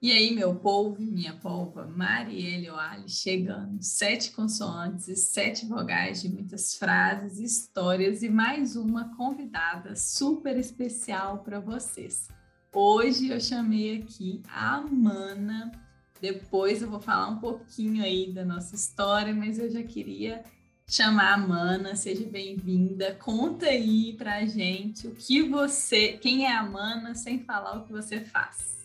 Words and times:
E 0.00 0.12
aí, 0.12 0.32
meu 0.32 0.54
povo, 0.54 1.02
minha 1.02 1.32
polva, 1.32 1.84
Marielle 1.84 2.70
Oali, 2.70 3.08
chegando. 3.08 3.82
Sete 3.82 4.30
consoantes 4.30 5.08
e 5.08 5.16
sete 5.16 5.66
vogais 5.66 6.22
de 6.22 6.28
muitas 6.28 6.76
frases, 6.76 7.40
histórias 7.40 8.22
e 8.22 8.28
mais 8.28 8.76
uma 8.76 9.16
convidada 9.16 9.96
super 9.96 10.56
especial 10.56 11.38
para 11.38 11.58
vocês. 11.58 12.28
Hoje 12.72 13.30
eu 13.30 13.40
chamei 13.40 13.96
aqui 13.96 14.40
a 14.48 14.76
Amana. 14.76 15.72
Depois 16.20 16.80
eu 16.80 16.88
vou 16.88 17.00
falar 17.00 17.30
um 17.30 17.40
pouquinho 17.40 18.04
aí 18.04 18.32
da 18.32 18.44
nossa 18.44 18.76
história, 18.76 19.34
mas 19.34 19.58
eu 19.58 19.68
já 19.68 19.82
queria 19.82 20.44
chamar 20.86 21.34
a 21.34 21.38
Mana, 21.38 21.96
seja 21.96 22.24
bem-vinda. 22.24 23.16
Conta 23.16 23.66
aí 23.66 24.12
pra 24.12 24.46
gente 24.46 25.08
o 25.08 25.10
que 25.16 25.42
você, 25.42 26.12
quem 26.12 26.46
é 26.46 26.52
a 26.56 26.62
Mana, 26.62 27.16
sem 27.16 27.40
falar 27.40 27.78
o 27.78 27.84
que 27.84 27.90
você 27.90 28.20
faz. 28.20 28.77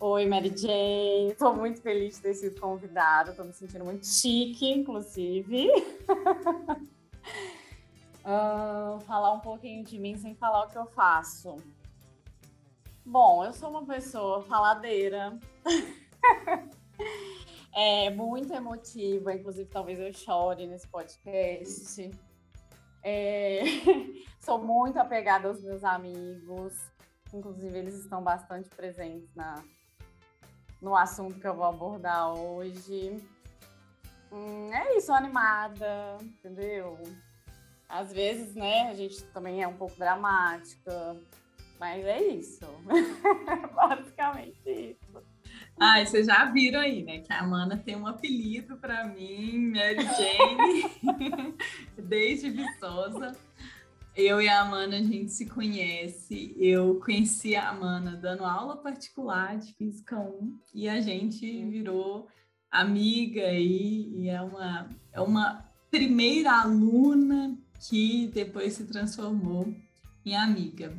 Oi, 0.00 0.26
Mary 0.26 0.56
Jane. 0.56 1.32
Estou 1.32 1.56
muito 1.56 1.82
feliz 1.82 2.14
de 2.14 2.22
ter 2.22 2.34
sido 2.34 2.60
convidada. 2.60 3.30
Estou 3.30 3.44
me 3.44 3.52
sentindo 3.52 3.84
muito 3.84 4.06
chique, 4.06 4.70
inclusive. 4.70 5.68
uh, 8.24 9.00
falar 9.02 9.32
um 9.32 9.40
pouquinho 9.40 9.82
de 9.82 9.98
mim 9.98 10.16
sem 10.16 10.36
falar 10.36 10.66
o 10.66 10.68
que 10.68 10.78
eu 10.78 10.86
faço. 10.86 11.56
Bom, 13.04 13.44
eu 13.44 13.52
sou 13.52 13.70
uma 13.70 13.84
pessoa 13.84 14.40
faladeira. 14.42 15.36
é 17.74 18.08
muito 18.10 18.54
emotiva, 18.54 19.34
inclusive 19.34 19.68
talvez 19.68 19.98
eu 19.98 20.12
chore 20.12 20.68
nesse 20.68 20.86
podcast. 20.86 22.08
É... 23.02 23.62
sou 24.38 24.62
muito 24.62 24.96
apegada 24.96 25.48
aos 25.48 25.60
meus 25.60 25.82
amigos, 25.82 26.72
inclusive 27.34 27.76
eles 27.76 27.94
estão 27.94 28.22
bastante 28.22 28.70
presentes 28.70 29.34
na, 29.34 29.60
no 30.80 30.96
assunto 30.96 31.38
que 31.38 31.46
eu 31.46 31.54
vou 31.54 31.64
abordar 31.64 32.32
hoje. 32.32 33.16
Hum, 34.32 34.70
é 34.72 34.96
isso, 34.96 35.12
animada, 35.12 36.18
entendeu? 36.22 36.98
Às 37.88 38.12
vezes, 38.12 38.54
né, 38.54 38.88
a 38.88 38.94
gente 38.94 39.22
também 39.26 39.62
é 39.62 39.68
um 39.68 39.76
pouco 39.76 39.96
dramática, 39.96 41.16
mas 41.80 42.04
é 42.04 42.22
isso. 42.22 42.66
Basicamente 43.74 44.60
isso. 44.66 45.22
Ai, 45.80 46.04
vocês 46.04 46.26
já 46.26 46.44
viram 46.46 46.80
aí, 46.80 47.02
né? 47.04 47.20
Que 47.20 47.32
a 47.32 47.40
Amanda 47.40 47.76
tem 47.76 47.96
um 47.96 48.06
apelido 48.06 48.76
para 48.76 49.04
mim, 49.04 49.70
Mary 49.70 50.02
Jane, 50.02 51.54
desde 51.96 52.50
Viçosa. 52.50 53.36
Eu 54.18 54.42
e 54.42 54.48
a 54.48 54.62
Amanda, 54.62 54.96
a 54.96 55.00
gente 55.00 55.30
se 55.30 55.46
conhece. 55.46 56.52
Eu 56.58 56.98
conheci 56.98 57.54
a 57.54 57.68
Amanda 57.68 58.16
dando 58.16 58.44
aula 58.44 58.76
particular 58.76 59.56
de 59.56 59.72
Física 59.74 60.18
1 60.18 60.58
e 60.74 60.88
a 60.88 61.00
gente 61.00 61.46
virou 61.66 62.26
amiga 62.68 63.42
aí, 63.42 64.10
e 64.12 64.28
é 64.28 64.42
uma, 64.42 64.88
é 65.12 65.20
uma 65.20 65.64
primeira 65.88 66.62
aluna 66.62 67.56
que 67.88 68.26
depois 68.34 68.72
se 68.72 68.88
transformou 68.88 69.72
em 70.26 70.34
amiga. 70.36 70.92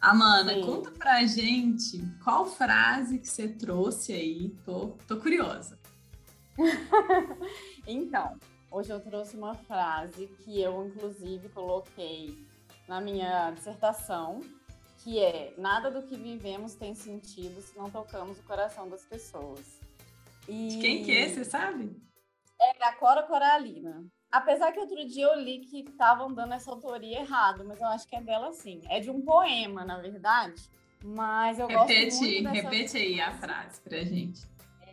Amanda, 0.00 0.54
Sim. 0.54 0.64
conta 0.64 0.92
pra 0.92 1.26
gente 1.26 2.00
qual 2.22 2.46
frase 2.46 3.18
que 3.18 3.28
você 3.28 3.48
trouxe 3.48 4.12
aí. 4.12 4.50
Tô, 4.64 4.96
tô 5.08 5.16
curiosa. 5.16 5.76
então, 7.84 8.38
hoje 8.70 8.90
eu 8.92 9.00
trouxe 9.00 9.36
uma 9.36 9.54
frase 9.54 10.28
que 10.44 10.62
eu, 10.62 10.86
inclusive, 10.86 11.48
coloquei 11.48 12.48
na 12.90 13.00
minha 13.00 13.52
dissertação, 13.52 14.40
que 14.98 15.20
é 15.20 15.54
nada 15.56 15.92
do 15.92 16.02
que 16.02 16.16
vivemos 16.16 16.74
tem 16.74 16.92
sentido 16.92 17.62
se 17.62 17.78
não 17.78 17.88
tocamos 17.88 18.36
o 18.40 18.42
coração 18.42 18.88
das 18.88 19.04
pessoas. 19.04 19.80
E... 20.48 20.66
De 20.70 20.78
quem 20.78 21.04
que 21.04 21.16
é, 21.16 21.28
você 21.28 21.44
sabe? 21.44 21.96
É 22.60 22.76
da 22.76 22.92
Cora 22.94 23.22
Coralina. 23.22 24.04
Apesar 24.28 24.72
que 24.72 24.80
outro 24.80 25.06
dia 25.06 25.24
eu 25.24 25.40
li 25.40 25.60
que 25.60 25.82
estavam 25.88 26.34
dando 26.34 26.54
essa 26.54 26.68
autoria 26.68 27.20
errado, 27.20 27.64
mas 27.64 27.80
eu 27.80 27.86
acho 27.86 28.08
que 28.08 28.16
é 28.16 28.20
dela 28.20 28.52
sim. 28.52 28.80
É 28.88 28.98
de 28.98 29.08
um 29.08 29.22
poema, 29.22 29.84
na 29.84 29.98
verdade. 29.98 30.60
Mas 31.04 31.60
eu 31.60 31.68
repete, 31.68 32.06
gosto 32.06 32.22
muito 32.22 32.42
dessa 32.42 32.62
Repete 32.62 32.96
aí 32.96 33.20
a 33.20 33.32
frase 33.34 33.80
pra 33.82 33.98
gente. 33.98 34.42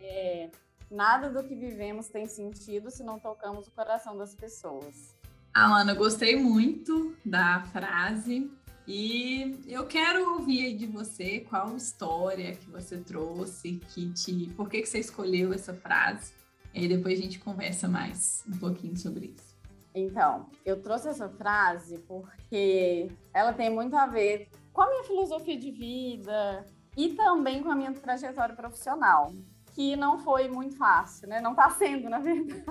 É, 0.00 0.50
nada 0.88 1.30
do 1.30 1.42
que 1.42 1.54
vivemos 1.56 2.08
tem 2.08 2.26
sentido 2.26 2.92
se 2.92 3.02
não 3.02 3.18
tocamos 3.18 3.66
o 3.66 3.72
coração 3.72 4.16
das 4.16 4.36
pessoas. 4.36 5.18
Alana, 5.58 5.92
gostei 5.92 6.36
muito 6.36 7.16
da 7.24 7.62
frase 7.72 8.48
e 8.86 9.60
eu 9.66 9.86
quero 9.86 10.34
ouvir 10.34 10.76
de 10.76 10.86
você 10.86 11.40
qual 11.40 11.74
história 11.76 12.54
que 12.54 12.70
você 12.70 12.98
trouxe, 12.98 13.80
que 13.88 14.08
te, 14.12 14.52
por 14.56 14.68
que, 14.68 14.80
que 14.80 14.88
você 14.88 15.00
escolheu 15.00 15.52
essa 15.52 15.74
frase. 15.74 16.32
E 16.72 16.78
aí 16.78 16.88
depois 16.88 17.18
a 17.18 17.22
gente 17.22 17.40
conversa 17.40 17.88
mais 17.88 18.44
um 18.46 18.56
pouquinho 18.56 18.96
sobre 18.96 19.34
isso. 19.36 19.56
Então, 19.92 20.48
eu 20.64 20.80
trouxe 20.80 21.08
essa 21.08 21.28
frase 21.28 21.98
porque 22.06 23.10
ela 23.34 23.52
tem 23.52 23.68
muito 23.68 23.96
a 23.96 24.06
ver 24.06 24.48
com 24.72 24.82
a 24.82 24.88
minha 24.88 25.02
filosofia 25.02 25.58
de 25.58 25.72
vida 25.72 26.64
e 26.96 27.14
também 27.14 27.64
com 27.64 27.70
a 27.72 27.74
minha 27.74 27.92
trajetória 27.92 28.54
profissional, 28.54 29.34
que 29.74 29.96
não 29.96 30.20
foi 30.20 30.46
muito 30.46 30.76
fácil, 30.76 31.26
né? 31.26 31.40
Não 31.40 31.50
está 31.50 31.68
sendo, 31.70 32.08
na 32.08 32.20
verdade 32.22 32.62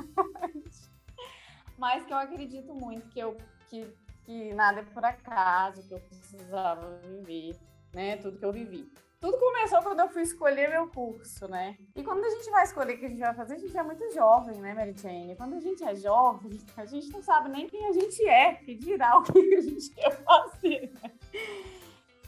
mas 1.78 2.04
que 2.06 2.12
eu 2.12 2.18
acredito 2.18 2.74
muito 2.74 3.08
que 3.10 3.20
eu 3.20 3.38
que, 3.70 3.88
que 4.24 4.54
nada 4.54 4.80
é 4.80 4.84
por 4.84 5.04
acaso, 5.04 5.88
que 5.88 5.94
eu 5.94 6.00
precisava 6.00 6.98
viver, 6.98 7.56
né? 7.94 8.18
Tudo 8.18 8.38
que 8.38 8.46
eu 8.46 8.52
vivi. 8.52 8.92
Tudo 9.20 9.38
começou 9.40 9.82
quando 9.82 10.00
eu 10.00 10.10
fui 10.10 10.22
escolher 10.22 10.70
meu 10.70 10.88
curso, 10.88 11.48
né? 11.48 11.76
E 11.96 12.04
quando 12.04 12.24
a 12.24 12.30
gente 12.30 12.50
vai 12.52 12.64
escolher 12.64 12.94
o 12.94 13.00
que 13.00 13.06
a 13.06 13.10
gente 13.10 13.20
vai 13.20 13.34
fazer, 13.34 13.56
a 13.56 13.58
gente 13.58 13.76
é 13.76 13.84
muito 13.84 14.14
jovem, 14.14 14.60
né, 14.60 14.76
Mary 14.76 14.94
Jane? 14.96 15.36
Quando 15.36 15.56
a 15.56 15.60
gente 15.60 15.84
é 15.84 15.96
jovem, 15.96 16.60
a 16.78 16.86
gente 16.86 17.10
não 17.12 17.24
sabe 17.24 17.50
nem 17.50 17.68
quem 17.68 17.88
a 17.88 17.94
gente 17.94 18.26
é, 18.28 18.54
que 18.54 18.76
dirá 18.76 19.18
o 19.18 19.24
que 19.24 19.56
a 19.56 19.62
gente 19.62 19.90
quer 19.90 20.12
fazer, 20.24 20.94
né? 21.02 21.12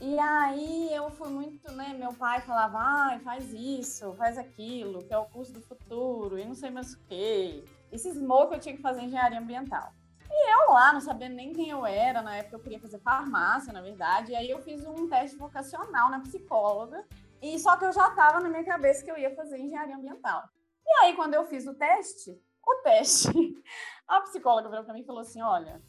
E 0.02 0.18
aí 0.18 0.94
eu 0.94 1.12
fui 1.12 1.30
muito, 1.30 1.72
né? 1.74 1.94
Meu 1.98 2.14
pai 2.14 2.42
falava, 2.42 2.80
ah, 2.80 3.20
faz 3.24 3.54
isso, 3.54 4.14
faz 4.14 4.38
aquilo, 4.38 5.04
que 5.04 5.14
é 5.14 5.18
o 5.18 5.26
curso 5.26 5.54
do 5.54 5.62
futuro, 5.62 6.40
e 6.40 6.46
não 6.46 6.56
sei 6.56 6.72
mais 6.72 6.94
o 6.94 7.00
quê 7.04 7.64
e 7.92 7.98
cismou 7.98 8.48
que 8.48 8.56
eu 8.56 8.60
tinha 8.60 8.76
que 8.76 8.82
fazer 8.82 9.02
engenharia 9.02 9.40
ambiental. 9.40 9.94
E 10.32 10.54
eu 10.54 10.74
lá, 10.74 10.94
não 10.94 11.02
sabendo 11.02 11.36
nem 11.36 11.54
quem 11.54 11.70
eu 11.70 11.86
era, 11.86 12.22
na 12.22 12.38
época 12.38 12.56
eu 12.56 12.60
queria 12.60 12.80
fazer 12.80 13.00
farmácia, 13.00 13.74
na 13.74 13.82
verdade, 13.82 14.32
e 14.32 14.36
aí 14.36 14.50
eu 14.50 14.62
fiz 14.62 14.86
um 14.86 15.10
teste 15.10 15.36
vocacional 15.36 16.10
na 16.10 16.20
psicóloga, 16.20 17.04
e 17.42 17.58
só 17.58 17.76
que 17.78 17.86
eu 17.86 17.92
já 17.92 18.10
estava 18.10 18.40
na 18.40 18.50
minha 18.50 18.64
cabeça 18.64 19.04
que 19.04 19.12
eu 19.12 19.18
ia 19.18 19.36
fazer 19.36 19.58
engenharia 19.58 19.96
ambiental. 19.96 20.44
E 20.86 20.92
aí, 21.04 21.16
quando 21.16 21.34
eu 21.34 21.46
fiz 21.46 21.66
o 21.68 21.74
teste, 21.74 22.40
o 22.66 22.76
teste, 22.84 23.30
a 24.08 24.22
psicóloga 24.22 24.70
veio 24.70 24.84
para 24.84 24.94
mim 24.94 25.02
e 25.02 25.06
falou 25.06 25.22
assim: 25.22 25.42
olha, 25.42 25.82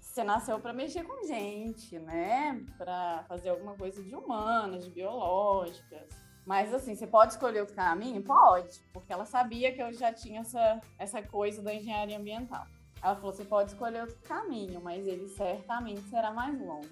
você 0.00 0.24
nasceu 0.24 0.58
para 0.58 0.72
mexer 0.72 1.04
com 1.04 1.26
gente, 1.26 1.98
né? 1.98 2.64
Para 2.78 3.24
fazer 3.28 3.50
alguma 3.50 3.76
coisa 3.76 4.02
de 4.02 4.14
humanas, 4.14 4.84
de 4.84 4.90
biológicas. 4.90 6.08
Mas 6.46 6.72
assim, 6.72 6.94
você 6.94 7.08
pode 7.08 7.32
escolher 7.32 7.60
outro 7.60 7.74
caminho? 7.74 8.22
Pode, 8.22 8.80
porque 8.92 9.12
ela 9.12 9.26
sabia 9.26 9.74
que 9.74 9.82
eu 9.82 9.92
já 9.92 10.12
tinha 10.12 10.42
essa, 10.42 10.80
essa 10.96 11.20
coisa 11.20 11.60
da 11.60 11.74
engenharia 11.74 12.16
ambiental. 12.16 12.64
Ela 13.02 13.16
falou: 13.16 13.32
você 13.32 13.44
pode 13.44 13.72
escolher 13.72 14.02
outro 14.02 14.16
caminho, 14.22 14.80
mas 14.80 15.04
ele 15.08 15.28
certamente 15.28 16.02
será 16.02 16.30
mais 16.30 16.56
longo. 16.60 16.86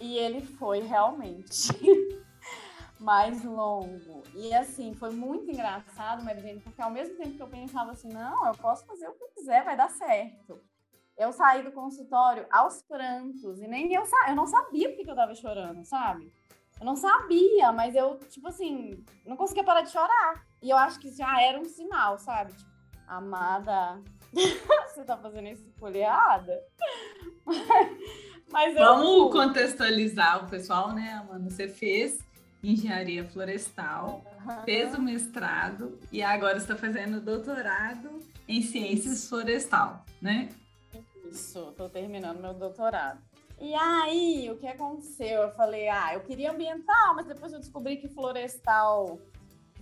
E 0.00 0.18
ele 0.18 0.40
foi 0.40 0.80
realmente 0.80 1.68
mais 2.98 3.44
longo. 3.44 4.24
E 4.34 4.52
assim, 4.52 4.92
foi 4.92 5.10
muito 5.10 5.48
engraçado, 5.48 6.24
Marilene, 6.24 6.58
porque 6.58 6.82
ao 6.82 6.90
mesmo 6.90 7.16
tempo 7.16 7.36
que 7.36 7.42
eu 7.42 7.48
pensava 7.48 7.92
assim: 7.92 8.08
não, 8.08 8.44
eu 8.44 8.54
posso 8.54 8.84
fazer 8.86 9.06
o 9.06 9.14
que 9.14 9.28
quiser, 9.36 9.64
vai 9.64 9.76
dar 9.76 9.88
certo. 9.88 10.60
Eu 11.16 11.32
saí 11.32 11.62
do 11.62 11.70
consultório 11.70 12.44
aos 12.50 12.82
prantos 12.82 13.60
e 13.60 13.68
nem 13.68 13.94
eu, 13.94 14.02
eu 14.26 14.34
não 14.34 14.48
sabia 14.48 14.92
porque 14.92 15.08
eu 15.08 15.14
tava 15.14 15.32
chorando, 15.32 15.84
sabe? 15.84 16.32
Eu 16.80 16.86
não 16.86 16.96
sabia, 16.96 17.72
mas 17.72 17.94
eu, 17.94 18.18
tipo 18.28 18.48
assim, 18.48 19.04
não 19.24 19.36
conseguia 19.36 19.64
parar 19.64 19.82
de 19.82 19.90
chorar. 19.90 20.44
E 20.62 20.70
eu 20.70 20.76
acho 20.76 20.98
que 20.98 21.10
já 21.10 21.40
era 21.40 21.58
um 21.58 21.64
sinal, 21.64 22.18
sabe? 22.18 22.52
Tipo, 22.52 22.70
amada, 23.06 24.00
você 24.88 25.04
tá 25.04 25.16
fazendo 25.16 25.48
isso 25.48 25.64
folheada? 25.78 26.62
mas 28.50 28.74
eu... 28.74 28.82
Vamos 28.82 29.32
contextualizar 29.32 30.44
o 30.44 30.48
pessoal, 30.48 30.92
né, 30.92 31.12
Amanda? 31.12 31.50
Você 31.50 31.68
fez 31.68 32.18
engenharia 32.62 33.24
florestal, 33.24 34.24
uhum. 34.46 34.62
fez 34.64 34.94
o 34.94 35.00
mestrado 35.00 35.98
e 36.10 36.22
agora 36.22 36.56
está 36.56 36.74
fazendo 36.74 37.20
doutorado 37.20 38.20
em 38.48 38.62
ciências 38.62 39.28
florestal, 39.28 40.04
né? 40.20 40.48
Isso, 41.30 41.68
estou 41.70 41.88
terminando 41.88 42.40
meu 42.40 42.54
doutorado. 42.54 43.18
E 43.60 43.74
aí, 43.74 44.50
o 44.50 44.56
que 44.56 44.66
aconteceu? 44.66 45.42
Eu 45.42 45.50
falei, 45.52 45.88
ah, 45.88 46.14
eu 46.14 46.20
queria 46.20 46.50
ambiental, 46.50 47.14
mas 47.14 47.26
depois 47.26 47.52
eu 47.52 47.60
descobri 47.60 47.96
que 47.96 48.08
florestal. 48.08 49.18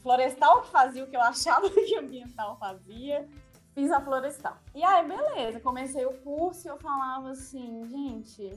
Florestal 0.02 0.62
que 0.62 0.70
fazia 0.70 1.04
o 1.04 1.06
que 1.06 1.16
eu 1.16 1.22
achava 1.22 1.68
que 1.70 1.96
ambiental 1.96 2.56
fazia, 2.58 3.28
fiz 3.74 3.90
a 3.90 4.00
florestal. 4.00 4.58
E 4.74 4.82
aí, 4.82 5.06
beleza, 5.06 5.60
comecei 5.60 6.04
o 6.04 6.20
curso 6.20 6.66
e 6.66 6.70
eu 6.70 6.78
falava 6.78 7.30
assim, 7.30 7.84
gente, 7.88 8.48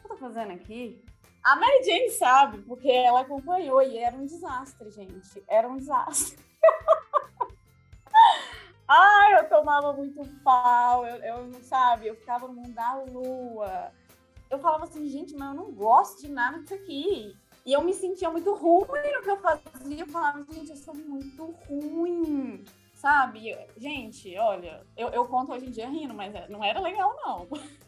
que 0.00 0.04
eu 0.04 0.08
tô 0.08 0.16
fazendo 0.16 0.52
aqui? 0.52 1.04
A 1.42 1.54
Mary 1.54 1.84
Jane 1.84 2.10
sabe, 2.10 2.58
porque 2.62 2.90
ela 2.90 3.20
acompanhou 3.20 3.80
e 3.80 3.98
era 3.98 4.16
um 4.16 4.26
desastre, 4.26 4.90
gente. 4.90 5.44
Era 5.46 5.68
um 5.68 5.76
desastre. 5.76 6.36
Ai, 8.88 9.40
eu 9.40 9.48
tomava 9.48 9.92
muito 9.92 10.24
pau, 10.42 11.06
eu, 11.06 11.16
eu 11.16 11.46
não 11.46 11.60
sabe, 11.62 12.06
eu 12.06 12.16
ficava 12.16 12.48
no 12.48 12.54
mundo 12.54 12.72
da 12.72 12.94
lua. 12.94 13.92
Eu 14.50 14.58
falava 14.58 14.84
assim, 14.84 15.08
gente, 15.08 15.34
mas 15.34 15.48
eu 15.48 15.54
não 15.54 15.72
gosto 15.72 16.22
de 16.22 16.28
nada 16.28 16.58
disso 16.60 16.74
aqui. 16.74 17.36
E 17.64 17.72
eu 17.72 17.82
me 17.82 17.92
sentia 17.92 18.30
muito 18.30 18.54
ruim 18.54 19.12
no 19.12 19.22
que 19.22 19.30
eu 19.30 19.38
fazia. 19.38 20.00
Eu 20.00 20.06
falava, 20.06 20.46
gente, 20.52 20.70
eu 20.70 20.76
sou 20.76 20.94
muito 20.94 21.46
ruim, 21.68 22.64
sabe? 22.94 23.56
Gente, 23.76 24.36
olha, 24.38 24.86
eu, 24.96 25.08
eu 25.08 25.26
conto 25.26 25.52
hoje 25.52 25.66
em 25.66 25.70
dia 25.70 25.88
rindo, 25.88 26.14
mas 26.14 26.34
é, 26.34 26.48
não 26.48 26.62
era 26.62 26.80
legal, 26.80 27.14
não. 27.24 27.48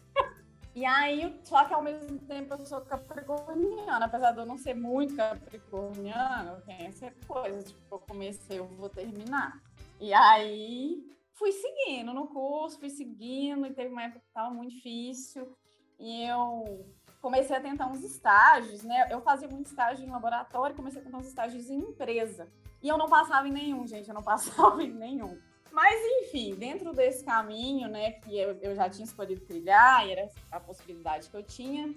E 0.75 0.85
aí, 0.85 1.37
só 1.43 1.65
que 1.65 1.73
ao 1.73 1.81
mesmo 1.81 2.19
tempo 2.19 2.53
eu 2.53 2.65
sou 2.65 2.79
capricorniana, 2.81 4.05
apesar 4.05 4.31
de 4.31 4.37
eu 4.37 4.45
não 4.45 4.57
ser 4.57 4.75
muito 4.75 5.15
capricorniana, 5.15 6.61
tem 6.65 6.85
essa 6.85 7.11
coisa, 7.27 7.61
tipo, 7.63 7.81
eu 7.91 7.99
comecei, 7.99 8.59
eu 8.59 8.67
vou 8.67 8.87
terminar. 8.87 9.61
E 9.99 10.13
aí 10.13 11.03
fui 11.33 11.51
seguindo 11.51 12.13
no 12.13 12.27
curso, 12.27 12.79
fui 12.79 12.89
seguindo, 12.89 13.65
e 13.65 13.73
teve 13.73 13.91
uma 13.91 14.03
época 14.03 14.19
que 14.19 14.27
estava 14.27 14.53
muito 14.53 14.73
difícil, 14.73 15.53
e 15.99 16.23
eu 16.25 16.85
comecei 17.21 17.55
a 17.55 17.61
tentar 17.61 17.87
uns 17.87 18.03
estágios, 18.03 18.83
né? 18.83 19.07
Eu 19.11 19.21
fazia 19.21 19.47
muito 19.47 19.67
estágio 19.67 20.05
em 20.05 20.09
laboratório, 20.09 20.75
comecei 20.75 21.01
a 21.01 21.03
tentar 21.03 21.17
uns 21.17 21.27
estágios 21.27 21.69
em 21.69 21.79
empresa. 21.79 22.47
E 22.81 22.87
eu 22.87 22.97
não 22.97 23.09
passava 23.09 23.47
em 23.47 23.51
nenhum, 23.51 23.85
gente, 23.85 24.07
eu 24.07 24.15
não 24.15 24.23
passava 24.23 24.81
em 24.81 24.91
nenhum. 24.91 25.37
Mas, 25.71 25.99
enfim, 26.21 26.55
dentro 26.55 26.93
desse 26.93 27.23
caminho, 27.23 27.87
né, 27.87 28.13
que 28.13 28.37
eu, 28.37 28.57
eu 28.61 28.75
já 28.75 28.89
tinha 28.89 29.05
escolhido 29.05 29.45
trilhar, 29.45 30.07
e 30.07 30.11
era 30.13 30.29
a 30.51 30.59
possibilidade 30.59 31.29
que 31.29 31.37
eu 31.37 31.43
tinha, 31.43 31.93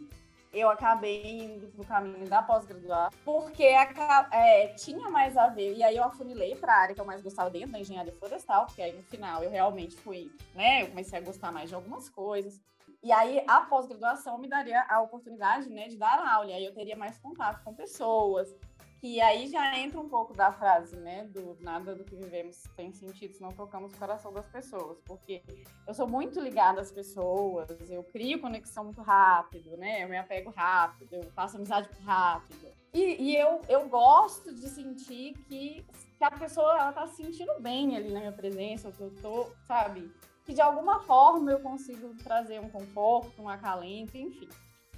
eu 0.52 0.69
acabei 0.69 1.44
indo 1.44 1.66
para 1.69 1.81
o 1.81 1.87
caminho 1.87 2.28
da 2.28 2.43
pós-graduação, 2.43 3.19
porque 3.25 3.64
a, 3.64 4.28
é, 4.31 4.69
tinha 4.75 5.08
mais 5.08 5.37
a 5.37 5.48
ver, 5.48 5.75
e 5.75 5.82
aí 5.82 5.96
eu 5.96 6.05
afunilei 6.05 6.55
para 6.55 6.75
a 6.75 6.81
área 6.81 6.94
que 6.94 7.00
eu 7.00 7.05
mais 7.06 7.22
gostava 7.22 7.48
dentro 7.48 7.72
da 7.72 7.81
engenharia 7.81 8.12
florestal, 8.12 8.66
porque 8.66 8.82
aí 8.82 8.93
no 8.93 9.02
final 9.02 9.43
eu 9.43 9.50
realmente 9.50 9.96
fui, 9.96 10.31
né, 10.55 10.82
eu 10.82 10.88
comecei 10.88 11.19
a 11.19 11.22
gostar 11.22 11.50
mais 11.50 11.70
de 11.70 11.75
algumas 11.75 12.10
coisas. 12.10 12.60
E 13.02 13.10
aí 13.10 13.44
a 13.49 13.62
pós-graduação 13.62 14.38
me 14.38 14.49
daria 14.49 14.87
a 14.88 15.00
oportunidade, 15.00 15.69
né, 15.69 15.88
de 15.88 15.96
dar 15.96 16.25
aula, 16.25 16.50
e 16.50 16.52
aí 16.52 16.64
eu 16.64 16.72
teria 16.72 16.96
mais 16.96 17.19
contato 17.19 17.62
com 17.64 17.75
pessoas, 17.75 18.54
que 19.00 19.20
aí 19.20 19.49
já 19.49 19.76
entra 19.76 19.99
um 19.99 20.08
pouco 20.08 20.32
da 20.32 20.52
frase, 20.52 20.94
né, 20.94 21.25
do 21.25 21.58
nada 21.60 21.96
do 21.96 22.04
que 22.04 22.14
vivemos 22.14 22.62
tem 22.76 22.93
sentido 22.93 23.34
se 23.34 23.43
não 23.43 23.50
tocamos 23.50 23.93
o 23.93 23.99
coração 23.99 24.32
das 24.32 24.46
pessoas, 24.46 25.00
porque 25.04 25.43
eu 25.84 25.93
sou 25.93 26.06
muito 26.06 26.38
ligada 26.38 26.81
às 26.81 26.93
pessoas, 26.93 27.69
eu 27.90 28.04
crio 28.04 28.40
conexão 28.40 28.84
muito 28.84 29.02
rápido, 29.02 29.76
né, 29.76 30.05
eu 30.05 30.08
me 30.08 30.16
apego 30.16 30.50
rápido, 30.50 31.14
eu 31.14 31.25
faço 31.32 31.56
amizade 31.56 31.88
rápido. 32.05 32.70
E, 32.94 33.31
e 33.31 33.37
eu, 33.37 33.60
eu 33.69 33.88
gosto 33.88 34.55
de 34.55 34.69
sentir 34.69 35.32
que, 35.48 35.84
que 36.16 36.25
a 36.25 36.31
pessoa, 36.31 36.78
ela 36.78 36.93
tá 36.93 37.05
se 37.08 37.16
sentindo 37.16 37.58
bem 37.58 37.96
ali 37.96 38.12
na 38.12 38.20
minha 38.20 38.32
presença, 38.32 38.93
que 38.93 39.00
eu 39.00 39.12
tô, 39.20 39.50
sabe, 39.66 40.12
que 40.44 40.52
de 40.52 40.60
alguma 40.60 41.00
forma 41.00 41.50
eu 41.50 41.60
consigo 41.60 42.14
trazer 42.22 42.60
um 42.60 42.68
conforto, 42.68 43.40
um 43.40 43.48
acalento, 43.48 44.16
enfim. 44.16 44.48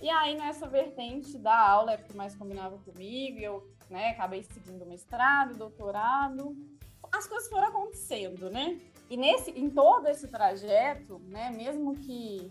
E 0.00 0.10
aí, 0.10 0.36
nessa 0.36 0.66
vertente 0.66 1.38
da 1.38 1.56
aula, 1.56 1.92
é 1.92 1.96
que 1.96 2.16
mais 2.16 2.34
combinava 2.34 2.76
comigo, 2.78 3.38
eu 3.38 3.66
né, 3.88 4.10
acabei 4.10 4.42
seguindo 4.42 4.84
mestrado, 4.84 5.56
doutorado. 5.56 6.56
As 7.12 7.26
coisas 7.26 7.48
foram 7.48 7.68
acontecendo, 7.68 8.50
né? 8.50 8.80
E 9.08 9.16
nesse, 9.16 9.50
em 9.50 9.70
todo 9.70 10.08
esse 10.08 10.28
trajeto, 10.28 11.18
né, 11.26 11.50
mesmo 11.50 11.94
que, 11.94 12.50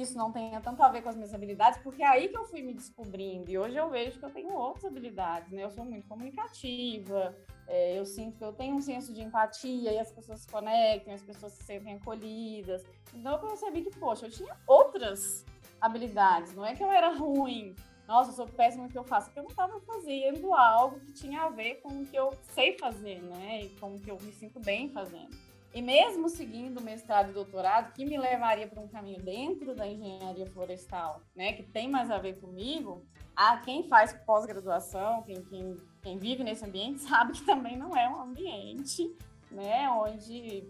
que 0.00 0.04
isso 0.04 0.16
não 0.16 0.32
tenha 0.32 0.60
tanto 0.62 0.82
a 0.82 0.88
ver 0.88 1.02
com 1.02 1.10
as 1.10 1.14
minhas 1.14 1.34
habilidades, 1.34 1.78
porque 1.82 2.02
é 2.02 2.06
aí 2.06 2.28
que 2.28 2.36
eu 2.36 2.44
fui 2.46 2.62
me 2.62 2.72
descobrindo, 2.72 3.50
e 3.50 3.58
hoje 3.58 3.76
eu 3.76 3.90
vejo 3.90 4.18
que 4.18 4.24
eu 4.24 4.30
tenho 4.30 4.54
outras 4.54 4.86
habilidades, 4.86 5.52
né? 5.52 5.62
Eu 5.62 5.70
sou 5.70 5.84
muito 5.84 6.08
comunicativa, 6.08 7.36
é, 7.68 7.98
eu 7.98 8.06
sinto 8.06 8.38
que 8.38 8.44
eu 8.44 8.52
tenho 8.52 8.74
um 8.76 8.80
senso 8.80 9.12
de 9.12 9.20
empatia 9.20 9.92
e 9.92 9.98
as 9.98 10.10
pessoas 10.10 10.40
se 10.40 10.48
conectam, 10.48 11.12
as 11.12 11.22
pessoas 11.22 11.52
se 11.52 11.64
sentem 11.64 11.96
acolhidas. 11.96 12.82
Então 13.12 13.32
eu 13.32 13.38
percebi 13.40 13.82
que, 13.82 13.90
poxa, 13.98 14.26
eu 14.26 14.30
tinha 14.30 14.56
outras 14.66 15.44
habilidades. 15.78 16.54
Não 16.54 16.64
é 16.64 16.74
que 16.74 16.82
eu 16.82 16.90
era 16.90 17.12
ruim, 17.12 17.74
nossa, 18.08 18.30
eu 18.30 18.34
sou 18.34 18.46
péssima 18.46 18.84
no 18.84 18.90
que 18.90 18.98
eu 18.98 19.04
faço, 19.04 19.26
porque 19.26 19.40
eu 19.40 19.44
não 19.44 19.50
estava 19.50 19.78
fazendo 19.80 20.54
algo 20.54 20.98
que 21.00 21.12
tinha 21.12 21.42
a 21.42 21.50
ver 21.50 21.74
com 21.82 21.90
o 21.90 22.06
que 22.06 22.16
eu 22.16 22.32
sei 22.54 22.78
fazer, 22.78 23.20
né? 23.22 23.64
E 23.64 23.68
com 23.78 23.94
o 23.94 24.00
que 24.00 24.10
eu 24.10 24.16
me 24.18 24.32
sinto 24.32 24.58
bem 24.60 24.88
fazendo. 24.88 25.49
E 25.72 25.80
mesmo 25.80 26.28
seguindo 26.28 26.80
mestrado 26.80 27.30
e 27.30 27.32
doutorado, 27.32 27.92
que 27.92 28.04
me 28.04 28.18
levaria 28.18 28.66
para 28.66 28.80
um 28.80 28.88
caminho 28.88 29.22
dentro 29.22 29.74
da 29.74 29.86
engenharia 29.86 30.46
florestal, 30.46 31.22
né, 31.34 31.52
que 31.52 31.62
tem 31.62 31.88
mais 31.88 32.10
a 32.10 32.18
ver 32.18 32.40
comigo, 32.40 33.04
a 33.36 33.56
quem 33.58 33.84
faz 33.88 34.12
pós-graduação, 34.26 35.22
quem, 35.22 35.42
quem, 35.44 35.76
quem 36.02 36.18
vive 36.18 36.42
nesse 36.42 36.64
ambiente, 36.64 37.00
sabe 37.08 37.34
que 37.34 37.44
também 37.44 37.76
não 37.76 37.96
é 37.96 38.08
um 38.08 38.20
ambiente 38.20 39.16
né, 39.50 39.88
onde 39.90 40.64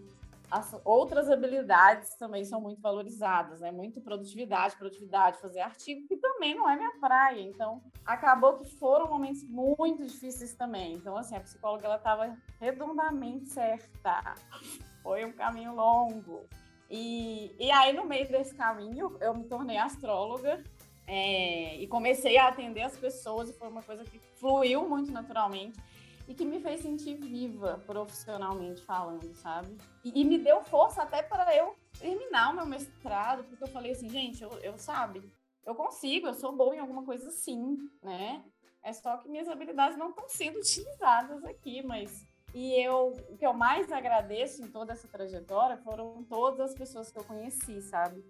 as 0.51 0.75
outras 0.83 1.29
habilidades 1.29 2.13
também 2.15 2.43
são 2.43 2.59
muito 2.59 2.81
valorizadas, 2.81 3.61
né? 3.61 3.71
Muito 3.71 4.01
produtividade, 4.01 4.75
produtividade, 4.75 5.39
fazer 5.39 5.61
artigo, 5.61 6.05
que 6.05 6.17
também 6.17 6.53
não 6.53 6.69
é 6.69 6.75
minha 6.75 6.91
praia. 6.99 7.41
Então, 7.41 7.81
acabou 8.05 8.57
que 8.57 8.65
foram 8.65 9.07
momentos 9.07 9.43
muito 9.45 10.05
difíceis 10.05 10.53
também. 10.53 10.95
Então, 10.95 11.15
assim, 11.15 11.37
a 11.37 11.39
psicóloga 11.39 11.85
ela 11.85 11.95
estava 11.95 12.37
redondamente 12.59 13.47
certa. 13.47 14.35
Foi 15.01 15.25
um 15.25 15.31
caminho 15.31 15.73
longo. 15.73 16.45
E, 16.89 17.55
e 17.59 17.71
aí, 17.71 17.93
no 17.93 18.05
meio 18.05 18.27
desse 18.27 18.53
caminho, 18.53 19.17
eu 19.21 19.33
me 19.33 19.45
tornei 19.45 19.77
astróloga 19.77 20.63
é, 21.07 21.75
e 21.77 21.87
comecei 21.87 22.37
a 22.37 22.47
atender 22.47 22.81
as 22.81 22.97
pessoas, 22.97 23.49
e 23.49 23.53
foi 23.53 23.67
uma 23.67 23.81
coisa 23.81 24.03
que 24.03 24.19
fluiu 24.19 24.87
muito 24.87 25.11
naturalmente 25.11 25.79
e 26.27 26.33
que 26.33 26.45
me 26.45 26.59
fez 26.59 26.81
sentir 26.81 27.15
viva 27.15 27.81
profissionalmente 27.85 28.81
falando, 28.83 29.33
sabe? 29.35 29.77
E, 30.03 30.21
e 30.21 30.23
me 30.23 30.37
deu 30.37 30.61
força 30.63 31.03
até 31.03 31.21
para 31.21 31.55
eu 31.55 31.75
terminar 31.99 32.51
o 32.51 32.55
meu 32.55 32.65
mestrado, 32.65 33.43
porque 33.43 33.63
eu 33.63 33.67
falei 33.67 33.91
assim, 33.91 34.09
gente, 34.09 34.41
eu, 34.41 34.49
eu 34.59 34.77
sabe, 34.77 35.21
eu 35.65 35.75
consigo, 35.75 36.27
eu 36.27 36.33
sou 36.33 36.55
boa 36.55 36.75
em 36.75 36.79
alguma 36.79 37.03
coisa 37.03 37.29
sim, 37.31 37.77
né? 38.01 38.43
É 38.83 38.93
só 38.93 39.17
que 39.17 39.29
minhas 39.29 39.47
habilidades 39.47 39.97
não 39.97 40.09
estão 40.09 40.27
sendo 40.27 40.59
utilizadas 40.59 41.43
aqui, 41.43 41.83
mas 41.83 42.25
e 42.53 42.73
eu, 42.81 43.13
o 43.29 43.37
que 43.37 43.45
eu 43.45 43.53
mais 43.53 43.91
agradeço 43.91 44.61
em 44.61 44.67
toda 44.67 44.93
essa 44.93 45.07
trajetória 45.07 45.77
foram 45.77 46.23
todas 46.23 46.71
as 46.71 46.73
pessoas 46.73 47.11
que 47.11 47.17
eu 47.17 47.23
conheci, 47.23 47.81
sabe? 47.81 48.23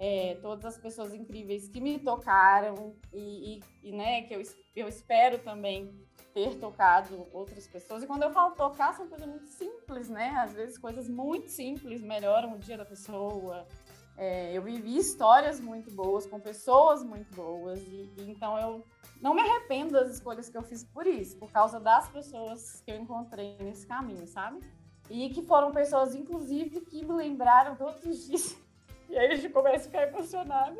É, 0.00 0.36
todas 0.40 0.64
as 0.64 0.78
pessoas 0.78 1.12
incríveis 1.12 1.68
que 1.68 1.80
me 1.80 1.98
tocaram 1.98 2.94
e, 3.12 3.60
e, 3.82 3.88
e 3.88 3.92
né, 3.92 4.22
que 4.22 4.34
eu, 4.34 4.42
eu 4.76 4.88
espero 4.88 5.38
também 5.38 5.92
ter 6.32 6.56
tocado 6.58 7.26
outras 7.32 7.66
pessoas. 7.66 8.02
E 8.02 8.06
quando 8.06 8.22
eu 8.22 8.30
falo 8.30 8.54
tocar, 8.54 8.94
são 8.94 9.08
coisas 9.08 9.26
muito 9.26 9.48
simples, 9.48 10.08
né? 10.08 10.30
Às 10.38 10.52
vezes 10.52 10.78
coisas 10.78 11.08
muito 11.08 11.48
simples 11.48 12.00
melhoram 12.00 12.54
o 12.54 12.58
dia 12.58 12.76
da 12.76 12.84
pessoa. 12.84 13.66
É, 14.16 14.56
eu 14.56 14.62
vivi 14.62 14.96
histórias 14.96 15.60
muito 15.60 15.92
boas 15.92 16.26
com 16.26 16.40
pessoas 16.40 17.04
muito 17.04 17.32
boas 17.36 17.80
e, 17.86 18.12
e, 18.18 18.30
então 18.30 18.58
eu 18.58 18.84
não 19.20 19.34
me 19.34 19.40
arrependo 19.40 19.92
das 19.92 20.10
escolhas 20.10 20.48
que 20.48 20.56
eu 20.56 20.62
fiz 20.62 20.84
por 20.84 21.06
isso, 21.06 21.36
por 21.38 21.50
causa 21.50 21.80
das 21.80 22.08
pessoas 22.08 22.80
que 22.82 22.90
eu 22.90 22.96
encontrei 22.96 23.56
nesse 23.58 23.86
caminho, 23.86 24.26
sabe? 24.26 24.60
E 25.10 25.30
que 25.30 25.42
foram 25.42 25.72
pessoas, 25.72 26.14
inclusive, 26.14 26.80
que 26.82 27.04
me 27.04 27.12
lembraram 27.12 27.76
todos 27.76 28.04
os 28.04 28.26
dias. 28.26 28.56
E 29.10 29.16
aí 29.16 29.32
a 29.32 29.36
gente 29.36 29.48
começa 29.48 29.76
a 29.76 29.90
ficar 29.90 30.02
emocionada. 30.02 30.76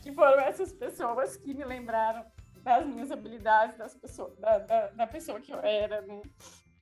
Que 0.00 0.12
foram 0.12 0.40
essas 0.42 0.72
pessoas 0.72 1.36
que 1.36 1.52
me 1.52 1.64
lembraram 1.64 2.24
das 2.62 2.86
minhas 2.86 3.10
habilidades, 3.10 3.76
das 3.76 3.96
pessoas, 3.96 4.36
da, 4.38 4.58
da, 4.58 4.86
da, 4.88 5.06
pessoa 5.08 5.40
que 5.40 5.52
eu 5.52 5.58
era, 5.58 6.00
né? 6.02 6.22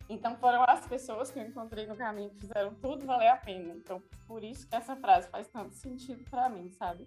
Então 0.07 0.37
foram 0.37 0.63
as 0.69 0.87
pessoas 0.87 1.31
que 1.31 1.39
eu 1.39 1.45
encontrei 1.45 1.87
no 1.87 1.97
caminho 1.97 2.29
que 2.29 2.41
fizeram 2.41 2.75
tudo 2.75 3.07
valer 3.07 3.29
a 3.29 3.39
pena. 3.39 3.73
Então 3.75 4.03
por 4.27 4.45
isso 4.45 4.69
que 4.69 4.77
essa 4.77 4.95
frase 4.97 5.31
faz 5.31 5.49
tanto 5.49 5.75
sentido 5.75 6.29
para 6.29 6.51
mim, 6.51 6.69
sabe? 6.69 7.07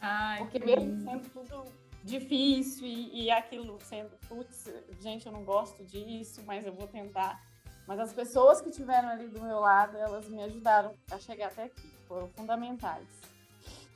Ai, 0.00 0.38
Porque 0.38 0.58
mesmo 0.58 1.00
sendo 1.00 1.28
tudo 1.30 1.64
difícil 2.04 2.86
e, 2.86 3.24
e 3.24 3.30
aquilo 3.30 3.78
sendo, 3.80 4.10
putz, 4.28 4.70
gente, 5.00 5.26
eu 5.26 5.32
não 5.32 5.44
gosto 5.44 5.84
disso, 5.84 6.42
mas 6.46 6.64
eu 6.66 6.72
vou 6.72 6.86
tentar. 6.86 7.42
Mas 7.86 7.98
as 8.00 8.12
pessoas 8.12 8.60
que 8.60 8.68
estiveram 8.68 9.08
ali 9.08 9.28
do 9.28 9.40
meu 9.40 9.60
lado, 9.60 9.96
elas 9.96 10.28
me 10.28 10.42
ajudaram 10.42 10.94
a 11.10 11.18
chegar 11.18 11.48
até 11.48 11.64
aqui, 11.64 11.88
foram 12.06 12.28
fundamentais. 12.28 13.06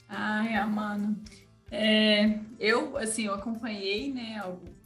Ai, 0.08 0.54
Amanda, 0.54 1.14
é, 1.70 2.38
eu, 2.58 2.96
assim, 2.96 3.24
eu 3.24 3.34
acompanhei, 3.34 4.12
né, 4.12 4.42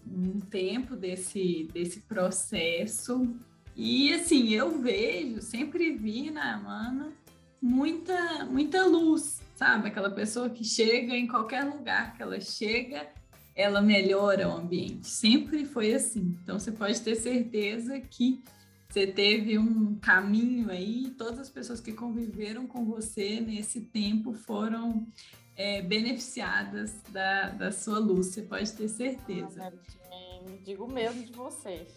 um 0.07 0.39
tempo 0.41 0.95
desse, 0.95 1.69
desse 1.73 2.01
processo 2.03 3.37
e, 3.75 4.13
assim, 4.15 4.49
eu 4.51 4.81
vejo, 4.81 5.43
sempre 5.43 5.97
vi 5.97 6.31
na 6.31 6.55
Amanda 6.55 7.13
muita, 7.61 8.45
muita 8.47 8.87
luz, 8.87 9.43
sabe? 9.67 9.89
Aquela 9.89 10.11
pessoa 10.11 10.49
que 10.49 10.65
chega 10.65 11.17
em 11.17 11.27
qualquer 11.27 11.65
lugar 11.65 12.15
que 12.15 12.23
ela 12.23 12.41
chega, 12.41 13.09
ela 13.55 13.83
melhora 13.83 14.49
o 14.49 14.53
ambiente. 14.53 15.09
Sempre 15.09 15.65
foi 15.65 15.93
assim. 15.93 16.39
Então, 16.43 16.59
você 16.59 16.71
pode 16.71 17.01
ter 17.01 17.17
certeza 17.17 17.99
que 18.01 18.43
você 18.89 19.07
teve 19.07 19.59
um 19.59 19.97
caminho 19.97 20.71
aí, 20.71 21.11
todas 21.19 21.41
as 21.41 21.51
pessoas 21.51 21.81
que 21.81 21.93
conviveram 21.93 22.67
com 22.67 22.85
você 22.85 23.41
nesse 23.41 23.81
tempo 23.81 24.33
foram 24.33 25.07
é, 25.57 25.83
beneficiadas 25.83 26.95
da, 27.11 27.51
da 27.51 27.73
sua 27.73 27.99
luz, 27.99 28.29
você 28.29 28.43
pode 28.43 28.73
ter 28.73 28.89
certeza. 28.89 29.61
Ah, 29.65 30.43
digo 30.65 30.87
mesmo 30.87 31.25
de 31.25 31.33
vocês. 31.33 31.89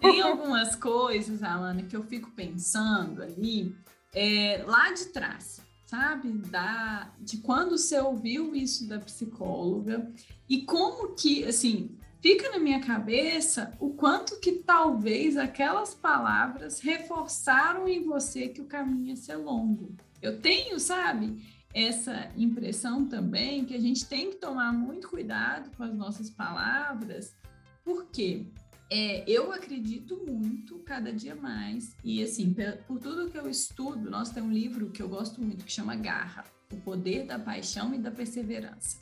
Tem 0.00 0.20
algumas 0.22 0.74
coisas, 0.74 1.42
Alana, 1.42 1.84
que 1.84 1.96
eu 1.96 2.02
fico 2.02 2.30
pensando 2.32 3.22
ali 3.22 3.74
é, 4.12 4.64
lá 4.66 4.92
de 4.92 5.06
trás, 5.06 5.60
sabe? 5.86 6.32
Da, 6.50 7.12
de 7.20 7.38
quando 7.38 7.78
você 7.78 7.98
ouviu 7.98 8.54
isso 8.54 8.86
da 8.86 8.98
psicóloga 8.98 10.12
e 10.48 10.62
como 10.62 11.14
que, 11.14 11.44
assim, 11.44 11.96
fica 12.20 12.50
na 12.50 12.58
minha 12.58 12.80
cabeça 12.80 13.72
o 13.80 13.90
quanto 13.90 14.38
que 14.40 14.52
talvez 14.52 15.36
aquelas 15.36 15.94
palavras 15.94 16.80
reforçaram 16.80 17.88
em 17.88 18.02
você 18.02 18.48
que 18.48 18.60
o 18.60 18.66
caminho 18.66 19.06
ia 19.06 19.16
ser 19.16 19.36
longo. 19.36 19.94
Eu 20.20 20.40
tenho, 20.40 20.78
sabe, 20.80 21.40
essa 21.72 22.30
impressão 22.36 23.06
também 23.06 23.64
que 23.64 23.74
a 23.74 23.80
gente 23.80 24.06
tem 24.06 24.30
que 24.30 24.36
tomar 24.36 24.72
muito 24.72 25.08
cuidado 25.08 25.70
com 25.76 25.84
as 25.84 25.94
nossas 25.94 26.28
palavras, 26.28 27.36
porque 27.84 28.46
é, 28.88 29.24
eu 29.26 29.52
acredito 29.52 30.16
muito 30.26 30.78
cada 30.78 31.12
dia 31.12 31.34
mais, 31.34 31.96
e 32.04 32.22
assim, 32.22 32.54
por, 32.86 32.98
tudo 33.00 33.30
que 33.30 33.38
eu 33.38 33.48
estudo, 33.48 34.08
nós 34.08 34.30
temos 34.30 34.50
um 34.50 34.52
livro 34.52 34.90
que 34.90 35.02
eu 35.02 35.08
gosto 35.08 35.40
muito 35.40 35.64
que 35.64 35.72
chama 35.72 35.96
Garra, 35.96 36.44
o 36.72 36.76
poder 36.76 37.26
da 37.26 37.38
paixão 37.38 37.94
e 37.94 37.98
da 37.98 38.10
perseverança. 38.10 38.98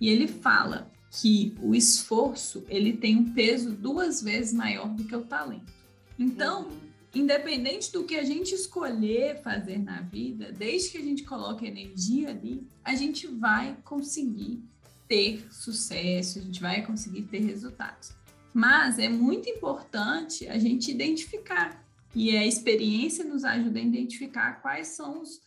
E 0.00 0.08
ele 0.08 0.28
fala 0.28 0.90
que 1.10 1.54
o 1.60 1.74
esforço 1.74 2.64
ele 2.68 2.92
tem 2.92 3.16
um 3.16 3.32
peso 3.32 3.72
duas 3.72 4.22
vezes 4.22 4.52
maior 4.52 4.88
do 4.88 5.04
que 5.04 5.16
o 5.16 5.24
talento. 5.24 5.72
Então, 6.18 6.68
uhum. 6.68 6.78
independente 7.14 7.90
do 7.92 8.04
que 8.04 8.16
a 8.16 8.24
gente 8.24 8.54
escolher 8.54 9.42
fazer 9.42 9.78
na 9.78 10.02
vida, 10.02 10.52
desde 10.52 10.90
que 10.90 10.98
a 10.98 11.02
gente 11.02 11.24
coloque 11.24 11.66
energia 11.66 12.30
ali, 12.30 12.66
a 12.84 12.94
gente 12.94 13.26
vai 13.26 13.76
conseguir 13.84 14.62
ter 15.08 15.46
sucesso, 15.50 16.38
a 16.38 16.42
gente 16.42 16.60
vai 16.60 16.84
conseguir 16.84 17.22
ter 17.22 17.40
resultados. 17.40 18.12
Mas 18.56 18.98
é 18.98 19.06
muito 19.06 19.50
importante 19.50 20.48
a 20.48 20.58
gente 20.58 20.90
identificar 20.90 21.86
e 22.14 22.34
a 22.34 22.46
experiência 22.46 23.22
nos 23.22 23.44
ajuda 23.44 23.78
a 23.78 23.82
identificar 23.82 24.62
quais 24.62 24.88
são 24.88 25.20
os 25.20 25.42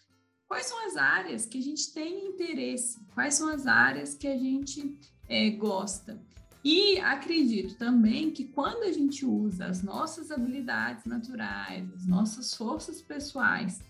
quais 0.48 0.68
são 0.68 0.86
as 0.86 0.96
áreas 0.96 1.44
que 1.44 1.58
a 1.58 1.62
gente 1.62 1.92
tem 1.92 2.28
interesse, 2.28 3.00
quais 3.16 3.34
são 3.34 3.50
as 3.50 3.66
áreas 3.66 4.14
que 4.14 4.28
a 4.28 4.38
gente 4.38 4.96
é, 5.28 5.50
gosta. 5.50 6.22
E 6.64 7.00
acredito 7.00 7.74
também 7.80 8.30
que 8.30 8.44
quando 8.44 8.84
a 8.84 8.92
gente 8.92 9.26
usa 9.26 9.66
as 9.66 9.82
nossas 9.82 10.30
habilidades 10.30 11.06
naturais, 11.06 11.92
as 11.92 12.06
nossas 12.06 12.54
forças 12.54 13.02
pessoais, 13.02 13.82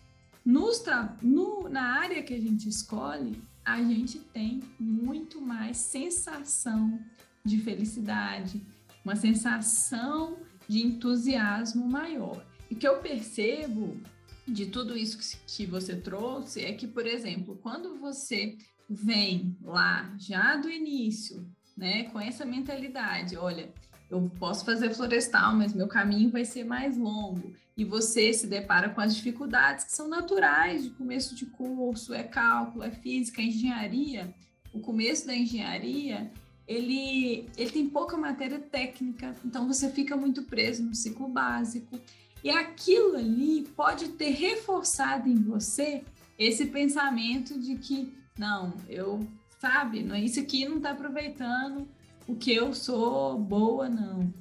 nos 0.46 0.82
no, 1.22 1.68
na 1.68 2.00
área 2.00 2.24
que 2.24 2.34
a 2.34 2.40
gente 2.40 2.70
escolhe, 2.70 3.42
a 3.66 3.84
gente 3.84 4.20
tem 4.20 4.64
muito 4.80 5.42
mais 5.42 5.76
sensação 5.76 6.98
de 7.44 7.60
felicidade, 7.60 8.66
uma 9.04 9.16
sensação 9.16 10.38
de 10.68 10.82
entusiasmo 10.82 11.90
maior. 11.90 12.46
E 12.70 12.76
que 12.76 12.88
eu 12.88 13.00
percebo 13.00 14.00
de 14.48 14.68
tudo 14.68 14.98
isso 14.98 15.18
que 15.48 15.66
você 15.66 15.96
trouxe 15.96 16.64
é 16.64 16.74
que, 16.74 16.88
por 16.88 17.06
exemplo, 17.06 17.58
quando 17.62 18.00
você 18.00 18.58
vem 18.90 19.56
lá 19.62 20.16
já 20.18 20.56
do 20.56 20.70
início, 20.70 21.48
né, 21.78 22.04
com 22.06 22.20
essa 22.20 22.46
mentalidade, 22.46 23.38
olha, 23.38 23.72
eu 24.10 24.30
posso 24.40 24.66
fazer 24.66 24.94
florestal, 24.94 25.56
mas 25.56 25.74
meu 25.74 25.88
caminho 25.88 26.32
vai 26.32 26.44
ser 26.44 26.64
mais 26.64 26.98
longo. 26.98 27.54
E 27.78 27.86
você 27.86 28.34
se 28.34 28.48
depara 28.48 28.90
com 28.90 29.00
as 29.00 29.16
dificuldades 29.16 29.86
que 29.86 29.92
são 29.92 30.08
naturais 30.08 30.84
de 30.84 30.90
começo 30.90 31.36
de 31.36 31.46
curso, 31.46 32.14
é 32.14 32.24
cálculo, 32.24 32.84
é 32.84 32.92
física, 32.92 33.42
é 33.42 33.46
engenharia. 33.46 34.34
O 34.74 34.80
começo 34.80 35.28
da 35.28 35.36
engenharia, 35.36 36.32
ele, 36.70 37.50
ele 37.58 37.72
tem 37.72 37.90
pouca 37.90 38.16
matéria 38.16 38.60
técnica, 38.60 39.36
então 39.44 39.68
você 39.68 39.90
fica 39.90 40.16
muito 40.16 40.44
preso 40.44 40.84
no 40.84 40.94
ciclo 40.94 41.28
básico. 41.28 42.00
E 42.44 42.52
aquilo 42.52 43.18
ali 43.18 43.68
pode 43.76 44.10
ter 44.10 44.30
reforçado 44.30 45.28
em 45.28 45.42
você 45.42 46.04
esse 46.38 46.68
pensamento 46.68 47.60
de 47.60 47.76
que, 47.76 48.14
não, 48.38 48.72
eu, 48.88 49.28
sabe, 49.60 50.04
não, 50.04 50.16
isso 50.16 50.40
aqui 50.40 50.64
não 50.70 50.78
está 50.78 50.92
aproveitando 50.92 51.88
o 52.28 52.36
que 52.36 52.54
eu 52.54 52.72
sou 52.72 53.40
boa, 53.40 53.90
não. 53.90 54.32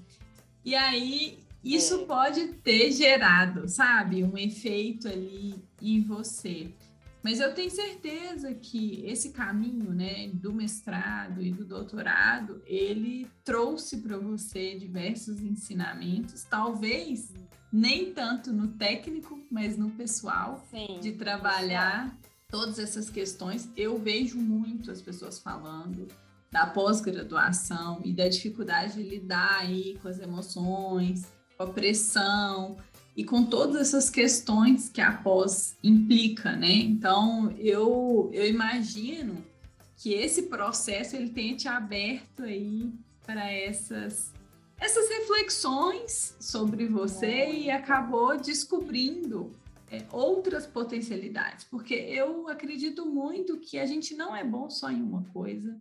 E 0.62 0.75
aí, 0.75 1.38
isso 1.64 2.02
é. 2.02 2.04
pode 2.04 2.47
ter 2.62 2.92
gerado, 2.92 3.66
sabe, 3.66 4.23
um 4.23 4.37
efeito 4.37 5.08
ali 5.08 5.54
em 5.80 6.02
você. 6.02 6.75
Mas 7.22 7.40
eu 7.40 7.52
tenho 7.54 7.70
certeza 7.70 8.54
que 8.54 9.04
esse 9.04 9.30
caminho, 9.30 9.92
né, 9.92 10.28
do 10.32 10.52
mestrado 10.52 11.42
e 11.42 11.50
do 11.50 11.64
doutorado, 11.64 12.62
ele 12.64 13.28
trouxe 13.44 13.98
para 13.98 14.16
você 14.16 14.76
diversos 14.76 15.40
ensinamentos, 15.40 16.44
talvez 16.44 17.32
nem 17.72 18.12
tanto 18.12 18.52
no 18.52 18.68
técnico, 18.68 19.38
mas 19.50 19.76
no 19.76 19.90
pessoal, 19.90 20.64
Sim, 20.70 21.00
de 21.00 21.12
trabalhar 21.12 22.16
todas 22.48 22.78
essas 22.78 23.10
questões. 23.10 23.68
Eu 23.76 23.98
vejo 23.98 24.38
muito 24.38 24.90
as 24.90 25.02
pessoas 25.02 25.38
falando 25.38 26.08
da 26.50 26.66
pós-graduação 26.66 28.00
e 28.04 28.12
da 28.12 28.26
dificuldade 28.26 28.94
de 28.94 29.02
lidar 29.02 29.58
aí 29.60 29.98
com 30.00 30.08
as 30.08 30.18
emoções, 30.18 31.30
com 31.56 31.64
a 31.64 31.66
pressão 31.66 32.76
e 33.18 33.25
com 33.25 33.44
todas 33.44 33.80
essas 33.80 34.08
questões 34.08 34.88
que 34.88 35.00
a 35.00 35.10
pós 35.12 35.76
implica, 35.82 36.54
né? 36.54 36.70
Então, 36.70 37.52
eu, 37.58 38.30
eu 38.32 38.46
imagino 38.46 39.44
que 39.96 40.14
esse 40.14 40.42
processo 40.42 41.16
ele 41.16 41.28
tenha 41.30 41.56
te 41.56 41.66
aberto 41.66 42.44
aí 42.44 42.92
para 43.26 43.50
essas 43.50 44.32
essas 44.80 45.08
reflexões 45.08 46.37
sobre 46.38 46.87
você 46.87 47.50
e 47.50 47.68
acabou 47.68 48.37
descobrindo 48.40 49.50
é, 49.90 50.04
outras 50.12 50.64
potencialidades, 50.64 51.64
porque 51.64 51.94
eu 51.94 52.46
acredito 52.46 53.04
muito 53.04 53.58
que 53.58 53.80
a 53.80 53.87
gente 53.87 54.14
não 54.14 54.37
é 54.37 54.44
bom 54.44 54.70
só 54.70 54.92
em 54.92 55.02
uma 55.02 55.25
coisa, 55.32 55.76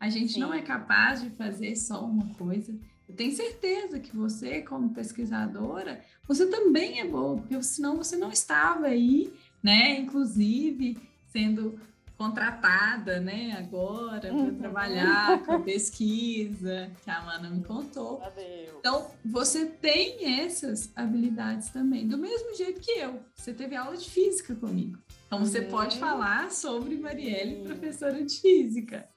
a 0.00 0.08
gente 0.08 0.32
Sim. 0.32 0.40
não 0.40 0.52
é 0.52 0.60
capaz 0.60 1.22
de 1.22 1.30
fazer 1.30 1.76
só 1.76 2.04
uma 2.04 2.34
coisa. 2.34 2.76
Eu 3.10 3.16
tenho 3.16 3.32
certeza 3.32 3.98
que 3.98 4.16
você, 4.16 4.62
como 4.62 4.94
pesquisadora, 4.94 6.00
você 6.28 6.46
também 6.46 7.00
é 7.00 7.04
boa, 7.04 7.38
porque 7.38 7.60
senão 7.60 7.96
você 7.96 8.16
não 8.16 8.30
estava 8.30 8.86
aí, 8.86 9.32
né? 9.60 9.98
Inclusive 9.98 10.96
sendo 11.26 11.78
contratada, 12.16 13.18
né, 13.18 13.56
agora 13.58 14.20
para 14.20 14.32
uhum. 14.32 14.54
trabalhar 14.54 15.42
com 15.42 15.62
pesquisa 15.62 16.90
que 17.02 17.10
a 17.10 17.16
Amanda 17.16 17.48
me 17.48 17.64
contou. 17.64 18.20
Então, 18.78 19.10
você 19.24 19.64
tem 19.64 20.38
essas 20.40 20.92
habilidades 20.94 21.70
também, 21.70 22.06
do 22.06 22.18
mesmo 22.18 22.54
jeito 22.54 22.80
que 22.80 22.90
eu. 22.90 23.20
Você 23.34 23.54
teve 23.54 23.74
aula 23.74 23.96
de 23.96 24.08
física 24.08 24.54
comigo. 24.54 24.98
Então, 25.26 25.38
você 25.38 25.60
uhum. 25.60 25.70
pode 25.70 25.98
falar 25.98 26.50
sobre 26.50 26.98
Marielle, 26.98 27.64
professora 27.64 28.22
de 28.22 28.38
física. 28.38 29.08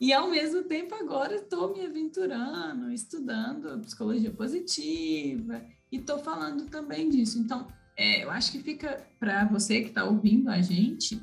E, 0.00 0.12
ao 0.12 0.28
mesmo 0.28 0.64
tempo, 0.64 0.94
agora 0.94 1.36
estou 1.36 1.72
me 1.72 1.84
aventurando, 1.84 2.90
estudando 2.90 3.80
psicologia 3.80 4.30
positiva 4.30 5.64
e 5.90 5.96
estou 5.96 6.18
falando 6.18 6.66
também 6.66 7.08
disso. 7.08 7.38
Então, 7.38 7.68
é, 7.96 8.24
eu 8.24 8.30
acho 8.30 8.52
que 8.52 8.58
fica 8.58 9.06
para 9.20 9.44
você 9.44 9.80
que 9.80 9.88
está 9.88 10.04
ouvindo 10.04 10.50
a 10.50 10.60
gente 10.60 11.22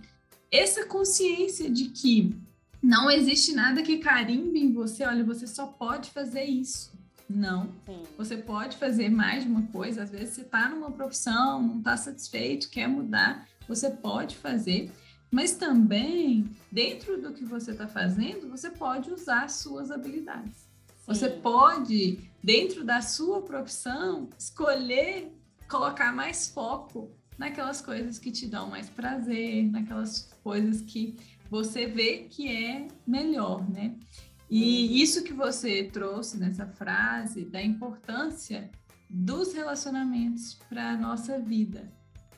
essa 0.52 0.86
consciência 0.86 1.70
de 1.70 1.86
que 1.86 2.36
não 2.84 3.10
existe 3.10 3.54
nada 3.54 3.82
que 3.82 4.00
carimbe 4.00 4.60
em 4.60 4.74
você, 4.74 5.06
olha, 5.06 5.24
você 5.24 5.48
só 5.48 5.68
pode 5.68 6.10
fazer 6.10 6.44
isso. 6.44 6.92
Não. 7.30 7.74
Sim. 7.86 8.04
Você 8.18 8.36
pode 8.36 8.76
fazer 8.76 9.10
mais 9.10 9.44
de 9.44 9.50
uma 9.50 9.62
coisa. 9.68 10.04
Às 10.04 10.10
vezes 10.10 10.36
você 10.36 10.42
está 10.42 10.68
numa 10.68 10.92
profissão, 10.92 11.62
não 11.62 11.78
está 11.78 11.96
satisfeito, 11.96 12.70
quer 12.70 12.88
mudar, 12.88 13.48
você 13.68 13.90
pode 13.90 14.36
fazer. 14.36 14.92
Mas 15.32 15.54
também, 15.54 16.46
dentro 16.70 17.22
do 17.22 17.34
que 17.34 17.46
você 17.46 17.72
está 17.72 17.88
fazendo, 17.88 18.50
você 18.50 18.70
pode 18.70 19.10
usar 19.12 19.50
suas 19.50 19.90
habilidades. 19.90 20.70
Sim. 20.98 21.06
Você 21.08 21.30
pode, 21.30 22.20
dentro 22.44 22.84
da 22.84 23.02
sua 23.02 23.42
profissão, 23.42 24.30
escolher 24.38 25.32
colocar 25.70 26.14
mais 26.14 26.50
foco 26.50 27.10
naquelas 27.38 27.82
coisas 27.82 28.20
que 28.20 28.30
te 28.30 28.46
dão 28.46 28.70
mais 28.70 28.90
prazer, 28.90 29.72
naquelas 29.72 30.30
coisas 30.44 30.82
que 30.82 31.16
você 31.50 31.88
vê 31.88 32.26
que 32.30 32.48
é 32.50 32.88
melhor, 33.08 33.68
né? 33.70 33.96
E 34.50 34.88
uhum. 34.88 34.96
isso 34.96 35.24
que 35.24 35.34
você 35.34 35.86
trouxe 35.86 36.38
nessa 36.38 36.68
frase 36.68 37.46
da 37.46 37.64
importância 37.64 38.70
dos 39.10 39.54
relacionamentos 39.54 40.56
para 40.68 40.92
a 40.92 40.98
nossa 40.98 41.40
vida. 41.40 41.90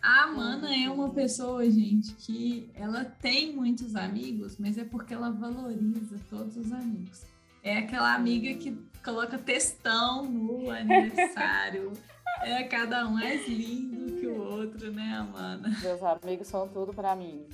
A 0.04 0.24
Amanda 0.24 0.68
é 0.68 0.90
uma 0.90 1.12
pessoa, 1.12 1.64
gente, 1.64 2.14
que 2.16 2.70
ela 2.76 3.06
tem 3.06 3.56
muitos 3.56 3.96
amigos, 3.96 4.58
mas 4.58 4.78
é 4.78 4.84
porque 4.84 5.14
ela 5.14 5.32
valoriza 5.32 6.20
todos 6.30 6.58
os 6.58 6.74
amigos. 6.74 7.22
É 7.64 7.78
aquela 7.78 8.14
amiga 8.14 8.54
que 8.56 8.78
coloca 9.02 9.38
textão 9.38 10.26
no 10.26 10.70
aniversário. 10.70 11.94
É 12.42 12.64
cada 12.64 13.08
um 13.08 13.14
mais 13.14 13.48
lindo 13.48 14.20
que 14.20 14.28
o 14.28 14.42
outro, 14.42 14.92
né, 14.92 15.16
Amanda? 15.16 15.70
Meus 15.82 16.04
amigos 16.04 16.48
são 16.50 16.68
tudo 16.68 16.94
para 16.94 17.16
mim. 17.16 17.46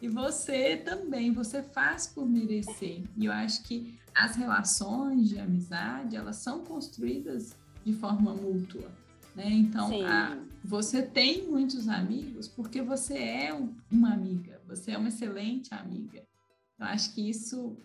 E 0.00 0.08
você 0.08 0.76
também, 0.76 1.32
você 1.32 1.64
faz 1.64 2.06
por 2.06 2.24
merecer. 2.24 3.02
E 3.16 3.26
eu 3.26 3.32
acho 3.32 3.64
que 3.64 3.98
as 4.14 4.36
relações 4.36 5.30
de 5.30 5.40
amizade, 5.40 6.14
elas 6.14 6.36
são 6.36 6.64
construídas 6.64 7.56
de 7.84 7.92
forma 7.92 8.32
mútua. 8.34 9.01
Né? 9.34 9.48
Então, 9.50 9.90
a, 10.06 10.38
você 10.64 11.02
tem 11.02 11.48
muitos 11.48 11.88
amigos 11.88 12.48
porque 12.48 12.82
você 12.82 13.18
é 13.18 13.54
um, 13.54 13.74
uma 13.90 14.12
amiga, 14.12 14.60
você 14.66 14.92
é 14.92 14.98
uma 14.98 15.08
excelente 15.08 15.72
amiga. 15.74 16.22
Eu 16.78 16.86
acho 16.86 17.14
que 17.14 17.28
isso, 17.28 17.76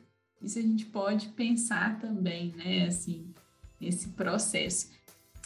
isso 0.42 0.60
a 0.60 0.62
gente 0.62 0.86
pode 0.86 1.30
pensar 1.30 2.00
também, 2.00 2.54
né? 2.56 2.88
Assim, 2.88 3.34
nesse 3.80 4.10
processo. 4.10 4.90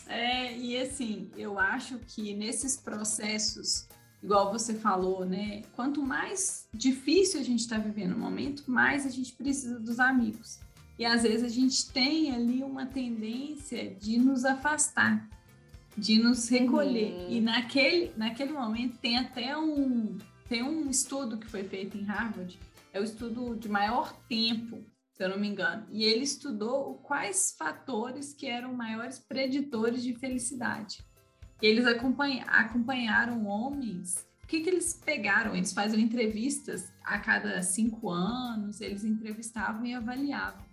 É, 0.08 0.58
e 0.58 0.78
assim, 0.78 1.30
eu 1.38 1.60
acho 1.60 1.98
que 2.00 2.34
nesses 2.34 2.76
processos, 2.76 3.88
igual 4.22 4.52
você 4.52 4.74
falou, 4.74 5.26
né? 5.26 5.62
Quanto 5.76 6.02
mais 6.02 6.68
difícil 6.74 7.40
a 7.40 7.44
gente 7.44 7.60
está 7.62 7.78
vivendo 7.78 8.12
no 8.12 8.20
momento, 8.20 8.70
mais 8.70 9.06
a 9.06 9.10
gente 9.10 9.34
precisa 9.34 9.80
dos 9.80 10.00
amigos. 10.00 10.60
E 10.98 11.06
às 11.06 11.24
vezes 11.24 11.44
a 11.44 11.50
gente 11.50 11.90
tem 11.92 12.34
ali 12.34 12.64
uma 12.64 12.86
tendência 12.86 13.94
de 13.96 14.18
nos 14.20 14.46
afastar, 14.46 15.28
de 15.98 16.18
nos 16.18 16.48
recolher. 16.50 17.14
Uhum. 17.14 17.30
E 17.30 17.42
naquele, 17.42 18.12
naquele 18.18 18.52
momento 18.52 18.98
tem 18.98 19.18
até 19.18 19.58
um, 19.58 20.18
tem 20.48 20.64
um 20.64 20.90
estudo 20.90 21.38
que 21.38 21.48
foi 21.48 21.64
feito 21.64 21.98
em 21.98 22.04
Harvard, 22.04 22.60
é 22.94 23.00
o 23.00 23.04
estudo 23.04 23.56
de 23.56 23.70
maior 23.70 24.14
tempo, 24.28 24.84
se 25.14 25.24
eu 25.24 25.30
não 25.30 25.40
me 25.40 25.48
engano. 25.48 25.86
E 25.92 26.04
ele 26.04 26.24
estudou 26.24 26.96
quais 26.96 27.56
fatores 27.58 28.34
que 28.34 28.48
eram 28.48 28.74
maiores 28.74 29.20
preditores 29.20 30.04
de 30.04 30.14
felicidade. 30.16 31.04
E 31.62 31.68
eles 31.68 31.86
acompanha, 31.86 32.44
acompanharam 32.46 33.46
homens. 33.46 34.28
O 34.44 34.48
que, 34.48 34.62
que 34.62 34.70
eles 34.70 34.94
pegaram? 34.94 35.56
Eles 35.56 35.72
faziam 35.72 36.02
entrevistas 36.02 36.92
a 37.04 37.20
cada 37.20 37.62
cinco 37.62 38.10
anos, 38.10 38.82
eles 38.82 39.06
entrevistavam 39.06 39.86
e 39.86 39.94
avaliavam. 39.94 40.71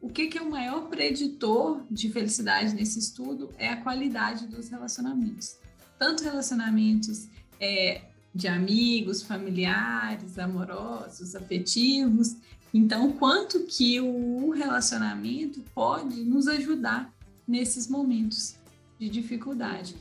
O 0.00 0.08
que, 0.08 0.28
que 0.28 0.38
é 0.38 0.42
o 0.42 0.50
maior 0.50 0.88
preditor 0.88 1.82
de 1.90 2.10
felicidade 2.10 2.74
nesse 2.74 2.98
estudo 2.98 3.50
é 3.58 3.68
a 3.68 3.76
qualidade 3.76 4.46
dos 4.46 4.68
relacionamentos. 4.68 5.58
Tanto 5.98 6.24
relacionamentos 6.24 7.28
é, 7.60 8.02
de 8.34 8.48
amigos, 8.48 9.22
familiares, 9.22 10.38
amorosos, 10.38 11.34
afetivos. 11.34 12.36
Então, 12.72 13.12
quanto 13.12 13.60
que 13.66 14.00
o 14.00 14.50
relacionamento 14.50 15.60
pode 15.74 16.22
nos 16.22 16.48
ajudar 16.48 17.12
nesses 17.46 17.88
momentos 17.88 18.54
de 18.98 19.08
dificuldade. 19.08 19.96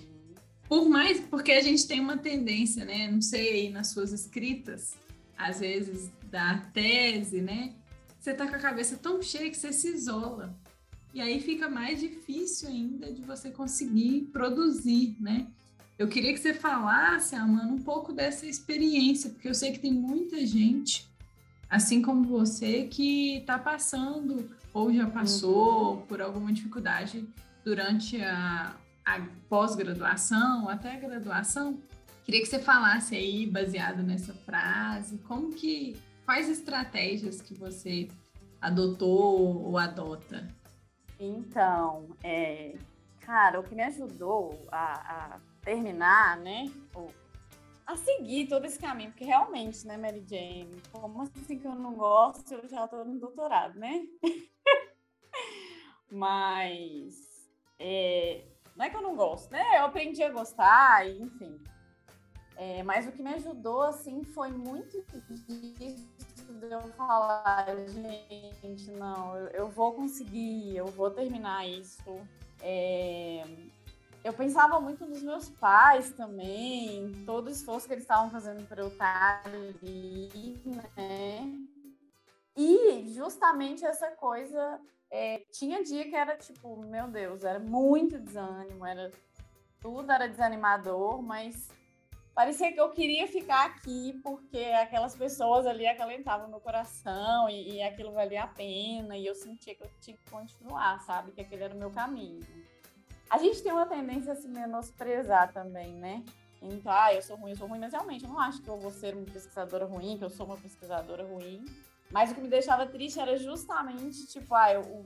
Por 0.68 0.88
mais, 0.88 1.20
porque 1.20 1.52
a 1.52 1.62
gente 1.62 1.88
tem 1.88 2.00
uma 2.00 2.18
tendência, 2.18 2.86
né? 2.86 3.10
Não 3.10 3.22
sei 3.22 3.54
aí 3.54 3.70
nas 3.72 3.88
suas 3.88 4.14
escritas, 4.14 4.94
às 5.36 5.60
vezes 5.60 6.12
da 6.30 6.58
tese, 6.74 7.42
né? 7.42 7.74
Você 8.20 8.34
tá 8.34 8.48
com 8.48 8.56
a 8.56 8.60
cabeça 8.60 8.98
tão 8.98 9.22
cheia 9.22 9.50
que 9.50 9.58
você 9.58 9.72
se 9.72 9.88
isola. 9.88 10.56
E 11.14 11.22
aí 11.22 11.40
fica 11.40 11.70
mais 11.70 12.00
difícil 12.00 12.70
ainda 12.70 13.12
de 13.12 13.22
você 13.22 13.50
conseguir 13.50 14.30
produzir, 14.32 15.16
né? 15.20 15.48
Eu 15.98 16.08
queria 16.08 16.32
que 16.34 16.40
você 16.40 16.54
falasse, 16.54 17.36
Amanda, 17.36 17.74
um 17.74 17.82
pouco 17.82 18.14
dessa 18.14 18.46
experiência, 18.46 19.30
porque 19.32 19.50
eu 19.50 19.54
sei 19.54 19.72
que 19.72 19.80
tem 19.80 19.92
muita 19.92 20.46
gente, 20.46 21.10
assim 21.70 22.02
como 22.02 22.24
você, 22.24 22.84
que 22.86 23.38
está 23.38 23.58
passando 23.58 24.50
ou 24.74 24.94
já 24.94 25.08
passou 25.08 25.96
uhum. 25.96 26.02
por 26.04 26.22
alguma 26.22 26.54
dificuldade 26.54 27.28
durante 27.66 28.22
a, 28.22 28.76
a 29.06 29.22
pós-graduação, 29.50 30.70
até 30.70 30.94
a 30.96 31.00
graduação. 31.00 31.78
Queria 32.24 32.42
que 32.42 32.48
você 32.48 32.60
falasse 32.60 33.16
aí, 33.16 33.46
baseado 33.46 34.04
nessa 34.04 34.34
frase, 34.34 35.18
como 35.28 35.52
que, 35.52 35.98
quais 36.30 36.48
estratégias 36.48 37.42
que 37.42 37.56
você 37.56 38.08
adotou 38.62 39.66
ou 39.66 39.80
adota? 39.80 40.48
Então, 41.20 42.16
é, 42.24 42.76
cara, 43.20 43.60
o 43.60 43.64
que 43.64 43.74
me 43.74 43.82
ajudou 43.82 44.62
a, 44.72 45.34
a 45.34 45.40
terminar, 45.64 46.38
né? 46.38 46.72
A 47.84 47.98
seguir 47.98 48.46
todo 48.46 48.64
esse 48.66 48.78
caminho, 48.78 49.10
porque 49.10 49.26
realmente, 49.26 49.88
né, 49.88 49.98
Mary 49.98 50.24
Jane, 50.30 50.80
como 50.92 51.24
assim 51.24 51.58
que 51.58 51.66
eu 51.66 51.74
não 51.74 51.96
gosto, 51.96 52.54
eu 52.54 52.70
já 52.70 52.86
estou 52.86 53.04
no 53.04 53.20
doutorado, 53.20 53.80
né? 53.80 54.06
Mas 56.12 57.50
é, 57.80 58.44
não 58.76 58.86
é 58.86 58.90
que 58.92 58.96
eu 58.96 59.02
não 59.02 59.16
gosto, 59.16 59.52
né? 59.52 59.80
Eu 59.80 59.86
aprendi 59.86 60.22
a 60.22 60.30
gostar, 60.30 61.10
enfim. 61.10 61.60
É, 62.62 62.84
mas 62.84 63.08
o 63.08 63.12
que 63.14 63.24
me 63.24 63.34
ajudou, 63.36 63.84
assim, 63.84 64.22
foi 64.22 64.50
muito 64.50 65.02
disso 65.30 66.54
de 66.60 66.70
eu 66.70 66.82
falar, 66.98 67.66
gente, 68.62 68.92
não, 68.92 69.38
eu, 69.38 69.48
eu 69.48 69.70
vou 69.70 69.94
conseguir, 69.94 70.76
eu 70.76 70.88
vou 70.88 71.10
terminar 71.10 71.66
isso. 71.66 72.04
É, 72.62 73.46
eu 74.26 74.34
pensava 74.34 74.78
muito 74.82 75.06
nos 75.06 75.24
meus 75.24 75.50
pais 75.50 76.12
também, 76.12 77.24
todo 77.26 77.48
o 77.48 77.50
esforço 77.50 77.88
que 77.88 77.94
eles 77.94 78.04
estavam 78.04 78.30
fazendo 78.30 78.68
para 78.68 78.82
eu 78.82 78.90
estar 78.90 79.42
ali, 79.46 80.62
né? 80.98 81.50
E 82.58 83.06
justamente 83.14 83.86
essa 83.86 84.12
coisa, 84.12 84.82
é, 85.10 85.46
tinha 85.54 85.82
dia 85.82 86.04
que 86.10 86.16
era 86.16 86.36
tipo, 86.36 86.76
meu 86.76 87.08
Deus, 87.08 87.46
era 87.46 87.58
muito 87.58 88.20
desânimo, 88.20 88.86
era 88.86 89.10
tudo 89.80 90.12
era 90.12 90.28
desanimador, 90.28 91.22
mas 91.22 91.70
parecia 92.40 92.72
que 92.72 92.80
eu 92.80 92.90
queria 92.92 93.28
ficar 93.28 93.66
aqui 93.66 94.18
porque 94.24 94.64
aquelas 94.82 95.14
pessoas 95.14 95.66
ali 95.66 95.86
acalentavam 95.86 96.48
meu 96.48 96.62
coração 96.62 97.50
e, 97.50 97.74
e 97.74 97.84
aquilo 97.84 98.14
valia 98.14 98.44
a 98.44 98.48
pena 98.48 99.18
e 99.18 99.26
eu 99.26 99.36
sentia 99.36 99.76
que 99.76 99.84
eu 99.84 99.92
tinha 100.00 100.16
que 100.16 100.32
continuar, 100.32 101.02
sabe? 101.02 101.34
Que 101.34 101.42
aquele 101.42 101.64
era 101.66 101.76
o 101.76 101.78
meu 101.78 101.92
caminho. 101.92 102.40
A 103.30 103.38
gente 103.40 103.62
tem 103.62 103.74
uma 103.74 103.86
tendência 103.86 104.32
a 104.32 104.36
se 104.38 104.48
menosprezar 104.48 105.52
também, 105.52 105.94
né? 105.94 106.24
Então, 106.62 106.90
ah, 106.90 107.14
eu 107.14 107.22
sou 107.22 107.36
ruim, 107.36 107.52
eu 107.52 107.58
sou 107.58 107.68
ruim, 107.68 107.80
mas 107.80 107.92
realmente 107.92 108.24
eu 108.24 108.30
não 108.30 108.40
acho 108.40 108.62
que 108.62 108.70
eu 108.70 108.80
vou 108.80 108.92
ser 108.92 109.18
uma 109.18 109.26
pesquisadora 109.26 109.84
ruim, 109.84 110.18
que 110.18 110.24
eu 110.24 110.30
sou 110.30 110.46
uma 110.46 110.56
pesquisadora 110.56 111.26
ruim. 111.26 111.66
Mas 112.10 112.32
o 112.32 112.36
que 112.36 112.40
me 112.40 112.48
deixava 112.48 112.86
triste 112.86 113.20
era 113.20 113.36
justamente, 113.36 114.26
tipo, 114.28 114.56
ah, 114.56 114.72
eu, 114.72 114.82
o, 114.84 115.06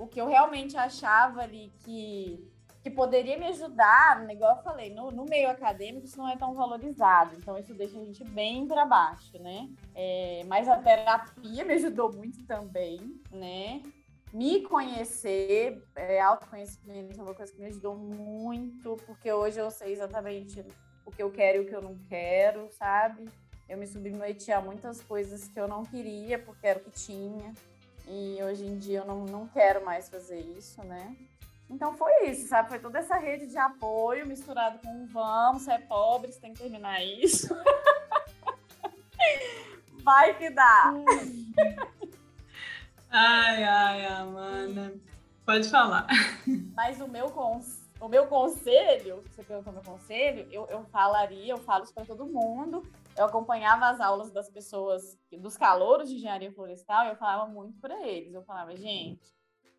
o 0.00 0.08
que 0.08 0.20
eu 0.20 0.26
realmente 0.26 0.76
achava 0.76 1.42
ali 1.42 1.72
que, 1.84 2.44
que 2.82 2.90
poderia 2.90 3.38
me 3.38 3.46
ajudar, 3.46 4.28
igual 4.30 4.56
eu 4.56 4.62
falei, 4.62 4.92
no, 4.92 5.10
no 5.10 5.24
meio 5.24 5.48
acadêmico 5.48 6.04
isso 6.04 6.18
não 6.18 6.28
é 6.28 6.36
tão 6.36 6.52
valorizado, 6.54 7.36
então 7.36 7.56
isso 7.56 7.72
deixa 7.74 7.96
a 7.98 8.04
gente 8.04 8.24
bem 8.24 8.66
para 8.66 8.84
baixo, 8.84 9.38
né? 9.38 9.68
É, 9.94 10.42
mas 10.48 10.68
a 10.68 10.76
terapia 10.76 11.64
me 11.64 11.74
ajudou 11.74 12.12
muito 12.12 12.44
também, 12.44 13.00
né? 13.30 13.80
me 14.32 14.62
conhecer, 14.62 15.84
é, 15.94 16.20
autoconhecimento 16.20 17.20
é 17.20 17.22
uma 17.22 17.34
coisa 17.34 17.52
que 17.52 17.60
me 17.60 17.66
ajudou 17.66 17.94
muito, 17.94 18.96
porque 19.06 19.30
hoje 19.30 19.58
eu 19.58 19.70
sei 19.70 19.92
exatamente 19.92 20.64
o 21.04 21.10
que 21.10 21.22
eu 21.22 21.30
quero 21.30 21.58
e 21.58 21.60
o 21.60 21.68
que 21.68 21.74
eu 21.74 21.82
não 21.82 21.98
quero, 22.08 22.66
sabe? 22.70 23.28
Eu 23.68 23.76
me 23.76 23.86
submeti 23.86 24.50
a 24.50 24.60
muitas 24.60 25.02
coisas 25.02 25.48
que 25.48 25.60
eu 25.60 25.68
não 25.68 25.84
queria, 25.84 26.38
porque 26.38 26.66
era 26.66 26.78
o 26.78 26.82
que 26.82 26.90
tinha. 26.90 27.52
E 28.08 28.38
hoje 28.42 28.66
em 28.66 28.78
dia 28.78 29.00
eu 29.00 29.04
não, 29.04 29.24
não 29.24 29.46
quero 29.46 29.84
mais 29.84 30.08
fazer 30.08 30.40
isso, 30.40 30.82
né? 30.82 31.14
Então 31.72 31.94
foi 31.94 32.26
isso, 32.28 32.48
sabe? 32.48 32.68
Foi 32.68 32.78
toda 32.78 32.98
essa 32.98 33.16
rede 33.16 33.46
de 33.46 33.56
apoio 33.56 34.26
misturado 34.26 34.78
com 34.78 35.06
vamos, 35.06 35.62
você 35.62 35.72
é 35.72 35.78
pobre, 35.78 36.30
você 36.30 36.38
tem 36.40 36.52
que 36.52 36.60
terminar 36.60 37.02
isso. 37.02 37.48
Vai 40.04 40.36
que 40.36 40.50
dá. 40.50 40.92
Ai, 43.14 43.62
ai, 43.62 44.06
Amanda. 44.06 44.94
Pode 45.44 45.68
falar. 45.68 46.06
Mas 46.74 46.98
o 46.98 47.06
meu, 47.06 47.26
o 48.00 48.08
meu 48.08 48.26
conselho, 48.26 49.22
você 49.30 49.42
perguntou 49.42 49.70
meu 49.70 49.82
conselho, 49.82 50.48
eu, 50.50 50.66
eu 50.68 50.82
falaria, 50.84 51.52
eu 51.52 51.58
falo 51.58 51.84
isso 51.84 51.92
para 51.92 52.06
todo 52.06 52.24
mundo. 52.24 52.82
Eu 53.14 53.26
acompanhava 53.26 53.90
as 53.90 54.00
aulas 54.00 54.30
das 54.30 54.48
pessoas, 54.48 55.18
dos 55.30 55.58
calouros 55.58 56.08
de 56.08 56.16
engenharia 56.16 56.50
florestal, 56.50 57.04
e 57.04 57.10
eu 57.10 57.16
falava 57.16 57.46
muito 57.46 57.78
para 57.80 58.00
eles. 58.08 58.32
Eu 58.32 58.42
falava, 58.44 58.74
gente, 58.74 59.30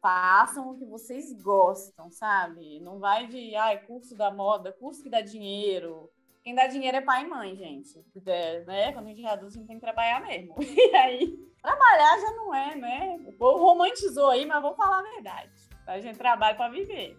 façam 0.03 0.69
o 0.69 0.77
que 0.77 0.85
vocês 0.85 1.33
gostam, 1.41 2.11
sabe? 2.11 2.79
Não 2.81 2.99
vai 2.99 3.25
de, 3.25 3.55
ai, 3.55 3.79
curso 3.85 4.15
da 4.15 4.29
moda, 4.29 4.71
curso 4.71 5.01
que 5.01 5.09
dá 5.09 5.21
dinheiro. 5.21 6.11
Quem 6.43 6.53
dá 6.53 6.67
dinheiro 6.67 6.97
é 6.97 7.01
pai 7.01 7.23
e 7.23 7.27
mãe, 7.27 7.55
gente. 7.55 8.05
É, 8.25 8.65
né? 8.65 8.91
Quando 8.91 9.07
a 9.07 9.09
gente 9.09 9.25
é 9.25 9.29
adulto, 9.29 9.55
a 9.55 9.57
gente 9.57 9.67
tem 9.67 9.77
que 9.77 9.81
trabalhar 9.81 10.21
mesmo. 10.21 10.55
E 10.59 10.95
aí 10.95 11.53
Trabalhar 11.63 12.19
já 12.19 12.31
não 12.31 12.53
é, 12.53 12.75
né? 12.75 13.17
O 13.25 13.31
povo 13.31 13.63
romantizou 13.63 14.31
aí, 14.31 14.45
mas 14.45 14.61
vamos 14.61 14.75
falar 14.75 14.99
a 14.99 15.11
verdade. 15.13 15.49
A 15.87 15.97
gente 15.97 16.17
trabalha 16.17 16.57
para 16.57 16.69
viver. 16.69 17.17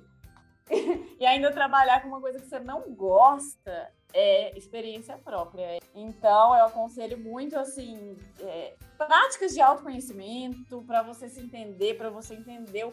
e 1.19 1.25
ainda 1.25 1.51
trabalhar 1.51 2.03
com 2.03 2.09
uma 2.09 2.21
coisa 2.21 2.39
que 2.39 2.47
você 2.47 2.61
não 2.61 2.95
gosta 2.95 3.91
é 4.15 4.57
experiência 4.57 5.19
própria. 5.19 5.81
Então, 5.93 6.55
eu 6.55 6.67
aconselho 6.67 7.19
muito, 7.19 7.59
assim, 7.59 8.17
é, 8.41 8.77
práticas 8.97 9.53
de 9.53 9.61
autoconhecimento 9.61 10.83
para 10.87 11.03
você 11.03 11.29
se 11.29 11.41
entender, 11.41 11.95
para 11.95 12.09
você 12.09 12.35
entender 12.35 12.89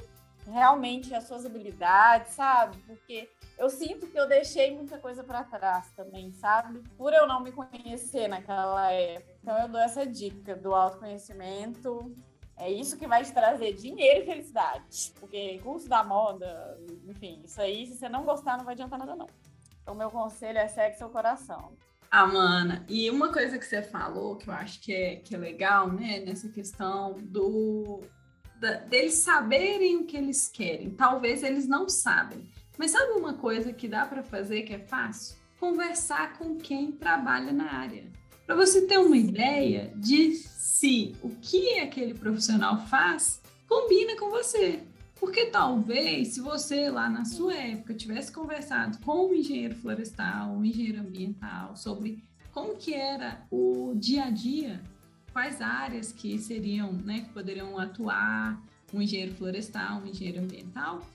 realmente 0.48 1.14
as 1.14 1.26
suas 1.26 1.46
habilidades, 1.46 2.34
sabe? 2.34 2.78
Porque 2.88 3.30
eu 3.58 3.70
sinto 3.70 4.08
que 4.08 4.20
eu 4.20 4.28
deixei 4.28 4.76
muita 4.76 4.98
coisa 4.98 5.24
para 5.24 5.44
trás 5.44 5.92
também, 5.92 6.32
sabe? 6.32 6.82
Por 6.98 7.14
eu 7.14 7.28
não 7.28 7.42
me 7.42 7.52
conhecer 7.52 8.28
naquela 8.28 8.92
época. 8.92 9.36
Então 9.44 9.58
eu 9.60 9.68
dou 9.68 9.80
essa 9.80 10.04
dica 10.06 10.56
do 10.56 10.74
autoconhecimento. 10.74 12.12
É 12.58 12.70
isso 12.70 12.98
que 12.98 13.08
vai 13.08 13.24
te 13.24 13.32
trazer 13.32 13.74
dinheiro 13.74 14.22
e 14.22 14.26
felicidade. 14.26 15.14
Porque 15.20 15.60
curso 15.60 15.88
da 15.88 16.04
moda, 16.04 16.80
enfim, 17.08 17.42
isso 17.46 17.62
aí, 17.62 17.86
se 17.86 17.98
você 17.98 18.10
não 18.10 18.24
gostar, 18.24 18.58
não 18.58 18.66
vai 18.66 18.74
adiantar 18.74 18.98
nada, 18.98 19.16
não. 19.16 19.28
Então, 19.82 19.96
meu 19.96 20.10
conselho 20.10 20.58
é 20.58 20.68
segue 20.68 20.98
seu 20.98 21.10
coração. 21.10 21.76
Ah, 22.10 22.28
mana, 22.28 22.86
e 22.90 23.10
uma 23.10 23.32
coisa 23.32 23.58
que 23.58 23.66
você 23.66 23.82
falou 23.82 24.36
que 24.36 24.50
eu 24.50 24.54
acho 24.54 24.82
que 24.82 24.94
é, 24.94 25.16
que 25.16 25.34
é 25.34 25.38
legal, 25.38 25.90
né, 25.90 26.20
nessa 26.20 26.50
questão 26.50 27.14
do 27.22 28.02
da, 28.60 28.74
deles 28.74 29.16
saberem 29.16 29.98
o 29.98 30.06
que 30.06 30.18
eles 30.18 30.48
querem. 30.48 30.92
Talvez 30.92 31.42
eles 31.42 31.68
não 31.68 31.88
sabem. 31.88 32.48
Mas 32.78 32.92
sabe 32.92 33.14
uma 33.14 33.34
coisa 33.34 33.72
que 33.74 33.88
dá 33.88 34.06
para 34.06 34.24
fazer 34.24 34.64
que 34.64 34.74
é 34.74 34.80
fácil? 34.80 35.38
Conversar 35.60 36.38
com 36.38 36.58
quem 36.58 36.92
trabalha 36.92 37.52
na 37.52 37.72
área. 37.74 38.12
Para 38.46 38.56
você 38.56 38.86
ter 38.86 38.98
uma 38.98 39.18
ideia 39.18 39.94
de 39.96 40.34
se 40.34 41.16
o 41.22 41.30
que 41.30 41.80
aquele 41.80 42.14
profissional 42.14 42.86
faz 42.88 43.42
combina 43.68 44.18
com 44.18 44.30
você. 44.30 44.84
Porque 45.22 45.46
talvez, 45.46 46.30
se 46.30 46.42
você 46.42 46.90
lá 46.90 47.08
na 47.08 47.26
sua 47.26 47.54
época 47.54 47.94
tivesse 47.94 48.32
conversado 48.32 48.98
com 49.06 49.28
um 49.28 49.36
engenheiro 49.36 49.76
florestal, 49.76 50.50
um 50.50 50.66
engenheiro 50.66 51.00
ambiental, 51.00 51.78
sobre 51.78 52.24
como 52.52 52.76
que 52.76 52.96
era 52.96 53.46
o 53.52 53.94
dia 53.96 54.26
a 54.26 54.30
dia 54.32 54.82
quais 55.32 55.62
áreas 55.62 56.12
que 56.12 56.40
seriam, 56.40 56.92
né, 56.92 57.22
que 57.22 57.30
poderiam 57.30 57.78
atuar, 57.78 58.60
um 58.92 59.00
engenheiro 59.00 59.36
florestal, 59.36 60.02
um 60.02 60.08
engenheiro 60.08 60.42
ambiental, 60.42 61.08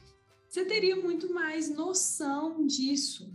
você 0.49 0.64
teria 0.64 0.95
muito 0.95 1.35
mais 1.35 1.69
noção 1.69 2.64
disso 2.64 3.29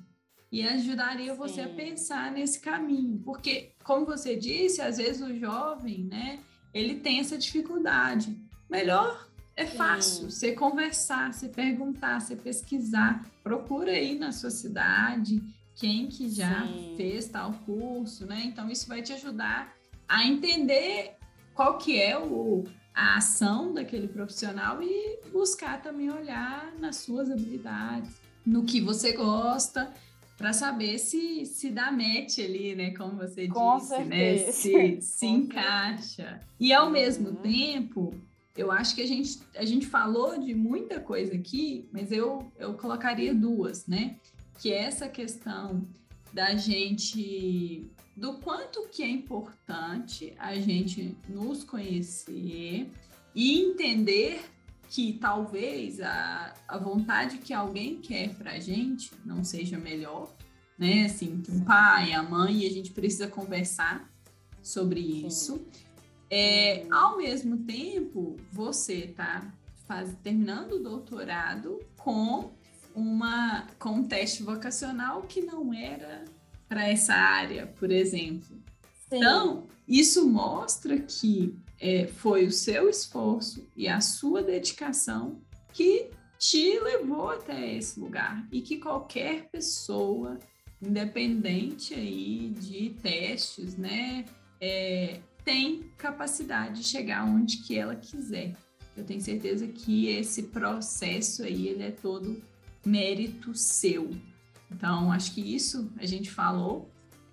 e 0.49 0.65
ajudaria 0.65 1.33
Sim. 1.33 1.37
você 1.37 1.61
a 1.61 1.69
pensar 1.69 2.31
nesse 2.31 2.61
caminho, 2.61 3.19
porque 3.19 3.73
como 3.83 4.05
você 4.05 4.37
disse, 4.37 4.81
às 4.81 4.97
vezes 4.97 5.21
o 5.21 5.37
jovem, 5.37 6.05
né, 6.05 6.39
ele 6.73 6.95
tem 6.95 7.19
essa 7.19 7.37
dificuldade. 7.37 8.39
Melhor 8.69 9.29
é 9.55 9.65
fácil 9.65 10.23
Sim. 10.23 10.29
você 10.29 10.51
conversar, 10.53 11.33
você 11.33 11.47
perguntar, 11.47 12.19
você 12.19 12.35
pesquisar, 12.35 13.25
procura 13.43 13.91
aí 13.91 14.17
na 14.17 14.31
sua 14.31 14.49
cidade 14.49 15.41
quem 15.75 16.07
que 16.07 16.29
já 16.29 16.65
Sim. 16.65 16.93
fez 16.95 17.27
tal 17.27 17.53
curso, 17.65 18.25
né? 18.25 18.43
Então 18.45 18.69
isso 18.69 18.87
vai 18.87 19.01
te 19.01 19.13
ajudar 19.13 19.73
a 20.07 20.25
entender 20.25 21.15
qual 21.53 21.77
que 21.77 21.99
é 21.99 22.17
o, 22.17 22.63
a 22.93 23.17
ação 23.17 23.73
daquele 23.73 24.07
profissional 24.07 24.81
e 24.81 25.19
buscar 25.31 25.81
também 25.81 26.09
olhar 26.09 26.73
nas 26.79 26.97
suas 26.97 27.29
habilidades, 27.29 28.21
no 28.45 28.63
que 28.63 28.81
você 28.81 29.13
gosta, 29.13 29.91
para 30.37 30.53
saber 30.53 30.97
se 30.97 31.45
se 31.45 31.69
dá 31.69 31.91
match 31.91 32.39
ali, 32.39 32.73
né? 32.73 32.91
Como 32.91 33.15
você 33.17 33.47
Com 33.47 33.77
disse, 33.77 33.91
né? 34.03 34.37
certeza. 34.37 34.45
né? 34.45 34.51
Se, 34.51 35.01
se 35.01 35.25
encaixa. 35.27 36.39
E 36.59 36.73
ao 36.73 36.87
uhum. 36.87 36.91
mesmo 36.91 37.35
tempo, 37.35 38.13
eu 38.55 38.71
acho 38.71 38.95
que 38.95 39.01
a 39.01 39.07
gente, 39.07 39.39
a 39.55 39.65
gente 39.65 39.85
falou 39.85 40.39
de 40.39 40.53
muita 40.53 40.99
coisa 40.99 41.35
aqui, 41.35 41.87
mas 41.91 42.11
eu, 42.11 42.51
eu 42.57 42.73
colocaria 42.73 43.33
duas, 43.33 43.87
né? 43.87 44.17
Que 44.59 44.71
é 44.71 44.83
essa 44.83 45.07
questão 45.07 45.87
da 46.33 46.55
gente 46.55 47.89
do 48.15 48.35
quanto 48.35 48.87
que 48.89 49.03
é 49.03 49.09
importante 49.09 50.33
a 50.37 50.55
gente 50.55 51.17
nos 51.27 51.63
conhecer 51.63 52.89
e 53.33 53.59
entender 53.59 54.41
que 54.89 55.13
talvez 55.13 56.01
a, 56.01 56.53
a 56.67 56.77
vontade 56.77 57.37
que 57.37 57.53
alguém 57.53 58.01
quer 58.01 58.35
para 58.35 58.51
a 58.51 58.59
gente 58.59 59.11
não 59.25 59.43
seja 59.43 59.77
melhor, 59.77 60.35
né? 60.77 61.05
Assim, 61.05 61.41
que 61.41 61.51
um 61.51 61.61
pai, 61.63 62.11
a 62.11 62.21
mãe, 62.21 62.63
e 62.63 62.67
a 62.67 62.69
gente 62.69 62.91
precisa 62.91 63.27
conversar 63.27 64.11
sobre 64.61 64.99
isso. 64.99 65.65
É, 66.31 66.85
ao 66.89 67.17
mesmo 67.17 67.57
tempo, 67.57 68.37
você 68.51 69.13
tá 69.15 69.53
faz, 69.85 70.15
terminando 70.23 70.73
o 70.73 70.79
doutorado 70.79 71.81
com 71.97 72.53
uma 72.95 73.67
com 73.77 73.89
um 73.89 74.03
teste 74.07 74.41
vocacional 74.41 75.23
que 75.23 75.41
não 75.41 75.73
era 75.73 76.23
para 76.69 76.87
essa 76.87 77.13
área, 77.13 77.67
por 77.77 77.91
exemplo. 77.91 78.57
Sim. 79.09 79.17
Então, 79.17 79.67
isso 79.85 80.25
mostra 80.25 80.97
que 80.97 81.53
é, 81.77 82.07
foi 82.07 82.45
o 82.45 82.51
seu 82.51 82.89
esforço 82.89 83.67
e 83.75 83.89
a 83.89 83.99
sua 83.99 84.41
dedicação 84.41 85.41
que 85.73 86.09
te 86.39 86.79
levou 86.79 87.29
até 87.29 87.75
esse 87.75 87.99
lugar 87.99 88.47
e 88.51 88.61
que 88.61 88.77
qualquer 88.77 89.49
pessoa, 89.49 90.39
independente 90.81 91.93
aí 91.93 92.53
de 92.57 92.91
testes, 93.01 93.75
né, 93.75 94.25
é, 94.61 95.19
tem 95.43 95.91
capacidade 95.97 96.81
de 96.81 96.87
chegar 96.87 97.25
onde 97.25 97.57
que 97.57 97.77
ela 97.77 97.95
quiser. 97.95 98.55
Eu 98.95 99.03
tenho 99.03 99.21
certeza 99.21 99.67
que 99.67 100.07
esse 100.07 100.43
processo 100.43 101.43
aí 101.43 101.67
ele 101.67 101.83
é 101.83 101.91
todo 101.91 102.41
mérito 102.85 103.55
seu. 103.55 104.11
Então, 104.69 105.11
acho 105.11 105.33
que 105.33 105.41
isso 105.41 105.91
a 105.97 106.05
gente 106.05 106.29
falou. 106.29 106.89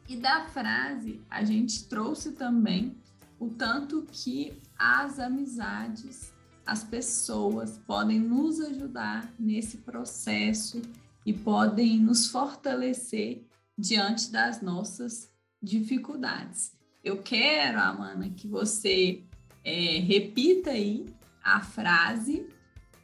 E 0.09 0.17
da 0.17 0.47
frase, 0.47 1.21
a 1.29 1.45
gente 1.45 1.85
trouxe 1.85 2.33
também 2.33 2.97
o 3.39 3.49
tanto 3.49 4.07
que 4.11 4.61
as 4.79 5.19
amizades, 5.19 6.33
as 6.67 6.83
pessoas 6.83 7.79
podem 7.87 8.19
nos 8.19 8.61
ajudar 8.61 9.33
nesse 9.39 9.79
processo 9.79 10.83
e 11.25 11.33
podem 11.33 11.99
nos 11.99 12.29
fortalecer 12.29 13.47
diante 13.77 14.31
das 14.31 14.61
nossas 14.63 15.31
dificuldades. 15.63 16.78
Eu 17.09 17.23
quero, 17.23 17.81
Amanda, 17.81 18.29
que 18.29 18.47
você 18.47 19.23
é, 19.65 19.99
repita 20.01 20.73
aí 20.73 21.07
a 21.43 21.59
frase 21.59 22.47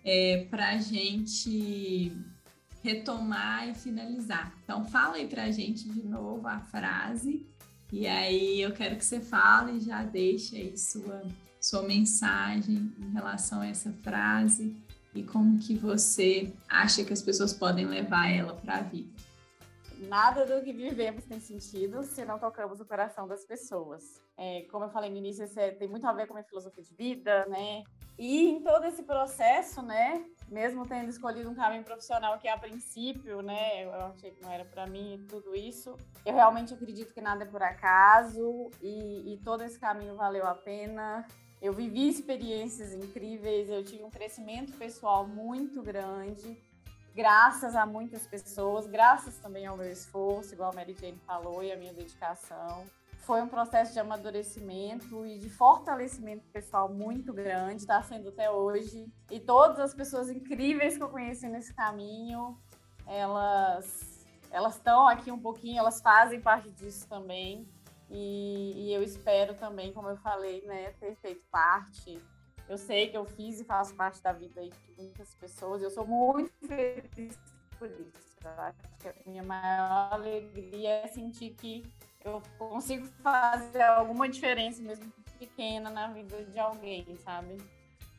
é, 0.04 0.46
para 0.50 0.72
a 0.72 0.76
gente 0.76 2.12
retomar 2.82 3.66
e 3.66 3.74
finalizar. 3.74 4.52
Então, 4.62 4.84
fala 4.84 5.14
aí 5.14 5.26
para 5.26 5.44
a 5.44 5.50
gente 5.50 5.88
de 5.88 6.02
novo 6.02 6.46
a 6.46 6.60
frase, 6.60 7.46
e 7.90 8.06
aí 8.06 8.60
eu 8.60 8.72
quero 8.72 8.96
que 8.96 9.04
você 9.06 9.20
fale 9.20 9.78
e 9.78 9.80
já 9.80 10.02
deixe 10.02 10.54
aí 10.54 10.76
sua, 10.76 11.22
sua 11.58 11.82
mensagem 11.84 12.92
em 12.98 13.10
relação 13.10 13.62
a 13.62 13.68
essa 13.68 13.90
frase 14.02 14.76
e 15.14 15.22
como 15.22 15.58
que 15.58 15.74
você 15.74 16.52
acha 16.68 17.02
que 17.04 17.12
as 17.14 17.22
pessoas 17.22 17.54
podem 17.54 17.86
levar 17.86 18.28
ela 18.28 18.52
para 18.52 18.76
a 18.76 18.82
vida. 18.82 19.13
Nada 20.08 20.44
do 20.44 20.62
que 20.62 20.72
vivemos 20.72 21.24
tem 21.24 21.40
sentido 21.40 22.02
se 22.02 22.24
não 22.24 22.38
tocamos 22.38 22.80
o 22.80 22.84
coração 22.84 23.26
das 23.26 23.44
pessoas. 23.44 24.22
É, 24.36 24.62
como 24.70 24.84
eu 24.84 24.90
falei 24.90 25.10
no 25.10 25.16
início, 25.16 25.44
isso 25.44 25.58
é, 25.58 25.70
tem 25.70 25.88
muito 25.88 26.06
a 26.06 26.12
ver 26.12 26.26
com 26.26 26.34
a 26.34 26.36
minha 26.36 26.48
filosofia 26.48 26.82
de 26.82 26.94
vida, 26.94 27.46
né? 27.46 27.84
E 28.18 28.48
em 28.48 28.62
todo 28.62 28.84
esse 28.84 29.02
processo, 29.02 29.82
né, 29.82 30.24
mesmo 30.48 30.86
tendo 30.86 31.08
escolhido 31.08 31.50
um 31.50 31.54
caminho 31.54 31.82
profissional 31.82 32.38
que 32.38 32.46
a 32.46 32.56
princípio, 32.56 33.42
né, 33.42 33.84
eu 33.84 33.92
achei 33.92 34.30
que 34.30 34.40
não 34.40 34.52
era 34.52 34.64
para 34.64 34.86
mim 34.86 35.14
e 35.14 35.26
tudo 35.26 35.54
isso, 35.56 35.96
eu 36.24 36.32
realmente 36.32 36.72
acredito 36.72 37.12
que 37.12 37.20
nada 37.20 37.42
é 37.42 37.46
por 37.46 37.60
acaso 37.62 38.70
e, 38.80 39.34
e 39.34 39.36
todo 39.38 39.64
esse 39.64 39.78
caminho 39.78 40.14
valeu 40.14 40.46
a 40.46 40.54
pena. 40.54 41.26
Eu 41.60 41.72
vivi 41.72 42.08
experiências 42.08 42.92
incríveis, 42.92 43.68
eu 43.68 43.82
tive 43.82 44.04
um 44.04 44.10
crescimento 44.10 44.72
pessoal 44.74 45.26
muito 45.26 45.82
grande, 45.82 46.56
graças 47.14 47.76
a 47.76 47.86
muitas 47.86 48.26
pessoas, 48.26 48.86
graças 48.86 49.38
também 49.38 49.66
ao 49.66 49.76
meu 49.76 49.90
esforço, 49.90 50.52
igual 50.52 50.70
a 50.70 50.74
Mary 50.74 50.96
Jane 50.98 51.20
falou, 51.26 51.62
e 51.62 51.72
a 51.72 51.76
minha 51.76 51.92
dedicação 51.92 52.84
foi 53.24 53.40
um 53.40 53.48
processo 53.48 53.92
de 53.92 53.98
amadurecimento 53.98 55.24
e 55.24 55.38
de 55.38 55.48
fortalecimento 55.48 56.46
pessoal 56.52 56.92
muito 56.92 57.32
grande, 57.32 57.80
está 57.80 58.02
sendo 58.02 58.28
até 58.28 58.50
hoje. 58.50 59.10
E 59.30 59.40
todas 59.40 59.78
as 59.78 59.94
pessoas 59.94 60.28
incríveis 60.28 60.96
que 60.96 61.02
eu 61.02 61.08
conheci 61.08 61.48
nesse 61.48 61.72
caminho, 61.74 62.58
elas 63.06 64.12
elas 64.50 64.76
estão 64.76 65.08
aqui 65.08 65.32
um 65.32 65.38
pouquinho, 65.38 65.80
elas 65.80 66.00
fazem 66.00 66.40
parte 66.40 66.70
disso 66.70 67.08
também. 67.08 67.66
E, 68.08 68.86
e, 68.86 68.94
eu 68.94 69.02
espero 69.02 69.54
também, 69.54 69.92
como 69.92 70.08
eu 70.08 70.16
falei, 70.18 70.64
né, 70.64 70.92
ter 71.00 71.16
feito 71.16 71.42
parte. 71.50 72.22
Eu 72.68 72.78
sei 72.78 73.08
que 73.08 73.16
eu 73.16 73.24
fiz 73.24 73.60
e 73.60 73.64
faço 73.64 73.94
parte 73.94 74.22
da 74.22 74.32
vida 74.32 74.62
de 74.62 74.72
muitas 74.96 75.34
pessoas. 75.34 75.82
Eu 75.82 75.90
sou 75.90 76.06
muito 76.06 76.52
feliz 76.66 77.38
por 77.78 77.90
isso. 77.90 78.34
Eu 78.42 78.50
acho 78.50 78.78
que 79.00 79.08
a 79.08 79.14
minha 79.26 79.42
maior 79.42 80.12
alegria 80.12 80.90
é 81.04 81.06
sentir 81.08 81.54
que 81.54 81.82
eu 82.24 82.42
consigo 82.58 83.06
fazer 83.22 83.82
alguma 83.82 84.28
diferença, 84.28 84.82
mesmo 84.82 85.12
pequena, 85.38 85.90
na 85.90 86.08
vida 86.08 86.42
de 86.44 86.58
alguém, 86.58 87.04
sabe? 87.22 87.58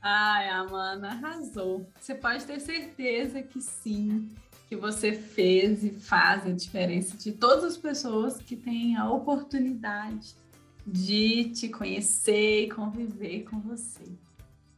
Ai, 0.02 0.50
Amanda, 0.50 1.08
arrasou. 1.08 1.90
Você 2.00 2.14
pode 2.14 2.46
ter 2.46 2.60
certeza 2.60 3.42
que 3.42 3.60
sim, 3.60 4.30
que 4.68 4.76
você 4.76 5.14
fez 5.14 5.84
e 5.84 5.90
faz 5.90 6.46
a 6.46 6.52
diferença 6.52 7.18
de 7.18 7.32
todas 7.32 7.64
as 7.64 7.78
pessoas 7.78 8.38
que 8.38 8.56
têm 8.56 8.96
a 8.96 9.10
oportunidade 9.10 10.36
de 10.86 11.52
te 11.52 11.70
conhecer 11.70 12.66
e 12.66 12.70
conviver 12.70 13.44
com 13.46 13.60
você. 13.60 14.04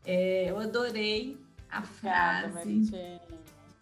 É, 0.09 0.49
eu 0.49 0.57
adorei 0.57 1.37
a 1.69 1.81
frase. 1.81 2.89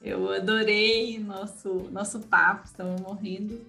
Eu 0.01 0.27
adorei 0.33 1.19
nosso, 1.19 1.87
nosso 1.91 2.19
papo, 2.21 2.65
estamos 2.65 2.99
morrendo 2.99 3.63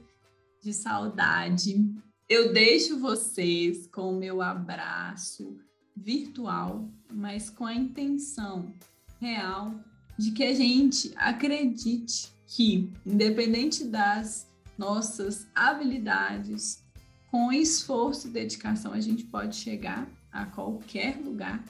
de 0.63 0.73
saudade. 0.73 1.95
Eu 2.27 2.55
deixo 2.55 2.99
vocês 2.99 3.87
com 3.87 4.11
o 4.11 4.19
meu 4.19 4.41
abraço 4.41 5.59
virtual, 5.95 6.89
mas 7.13 7.51
com 7.51 7.67
a 7.67 7.75
intenção 7.75 8.73
real 9.21 9.75
de 10.19 10.31
que 10.31 10.43
a 10.43 10.55
gente 10.55 11.13
acredite 11.15 12.33
que, 12.47 12.91
independente 13.05 13.85
das 13.85 14.51
nossas 14.79 15.47
habilidades, 15.55 16.83
com 17.31 17.53
esforço 17.53 18.29
e 18.29 18.31
dedicação, 18.31 18.95
a 18.95 19.01
gente 19.01 19.25
pode 19.25 19.57
chegar 19.57 20.09
a 20.33 20.47
qualquer 20.47 21.19
lugar 21.19 21.63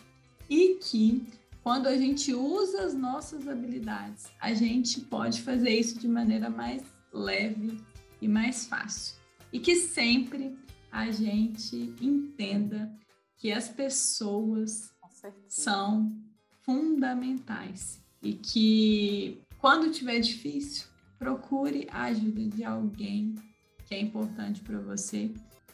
e 0.48 0.76
que 0.76 1.26
quando 1.62 1.88
a 1.88 1.96
gente 1.96 2.32
usa 2.32 2.84
as 2.84 2.94
nossas 2.94 3.48
habilidades, 3.48 4.26
a 4.40 4.54
gente 4.54 5.00
pode 5.00 5.42
fazer 5.42 5.70
isso 5.70 5.98
de 5.98 6.06
maneira 6.06 6.48
mais 6.48 6.82
leve 7.12 7.80
e 8.20 8.28
mais 8.28 8.66
fácil. 8.66 9.16
E 9.52 9.58
que 9.58 9.74
sempre 9.74 10.56
a 10.92 11.10
gente 11.10 11.94
entenda 12.00 12.94
que 13.36 13.52
as 13.52 13.68
pessoas 13.68 14.92
são 15.48 16.16
fundamentais. 16.62 18.00
E 18.22 18.34
que 18.34 19.40
quando 19.58 19.90
tiver 19.90 20.20
difícil, 20.20 20.86
procure 21.18 21.88
a 21.90 22.04
ajuda 22.04 22.46
de 22.48 22.64
alguém 22.64 23.34
que 23.86 23.94
é 23.94 24.00
importante 24.00 24.60
para 24.60 24.78
você. 24.78 25.32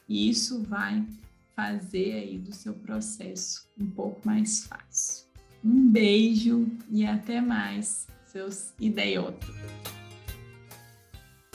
E 0.08 0.28
isso 0.28 0.62
vai 0.62 1.06
fazer 1.54 2.12
aí 2.14 2.38
do 2.38 2.54
seu 2.54 2.74
processo 2.74 3.68
um 3.78 3.86
pouco 3.90 4.20
mais 4.24 4.66
fácil. 4.66 5.26
Um 5.64 5.90
beijo 5.90 6.66
e 6.90 7.04
até 7.04 7.40
mais, 7.40 8.06
seus 8.26 8.72
idiotas. 8.80 9.91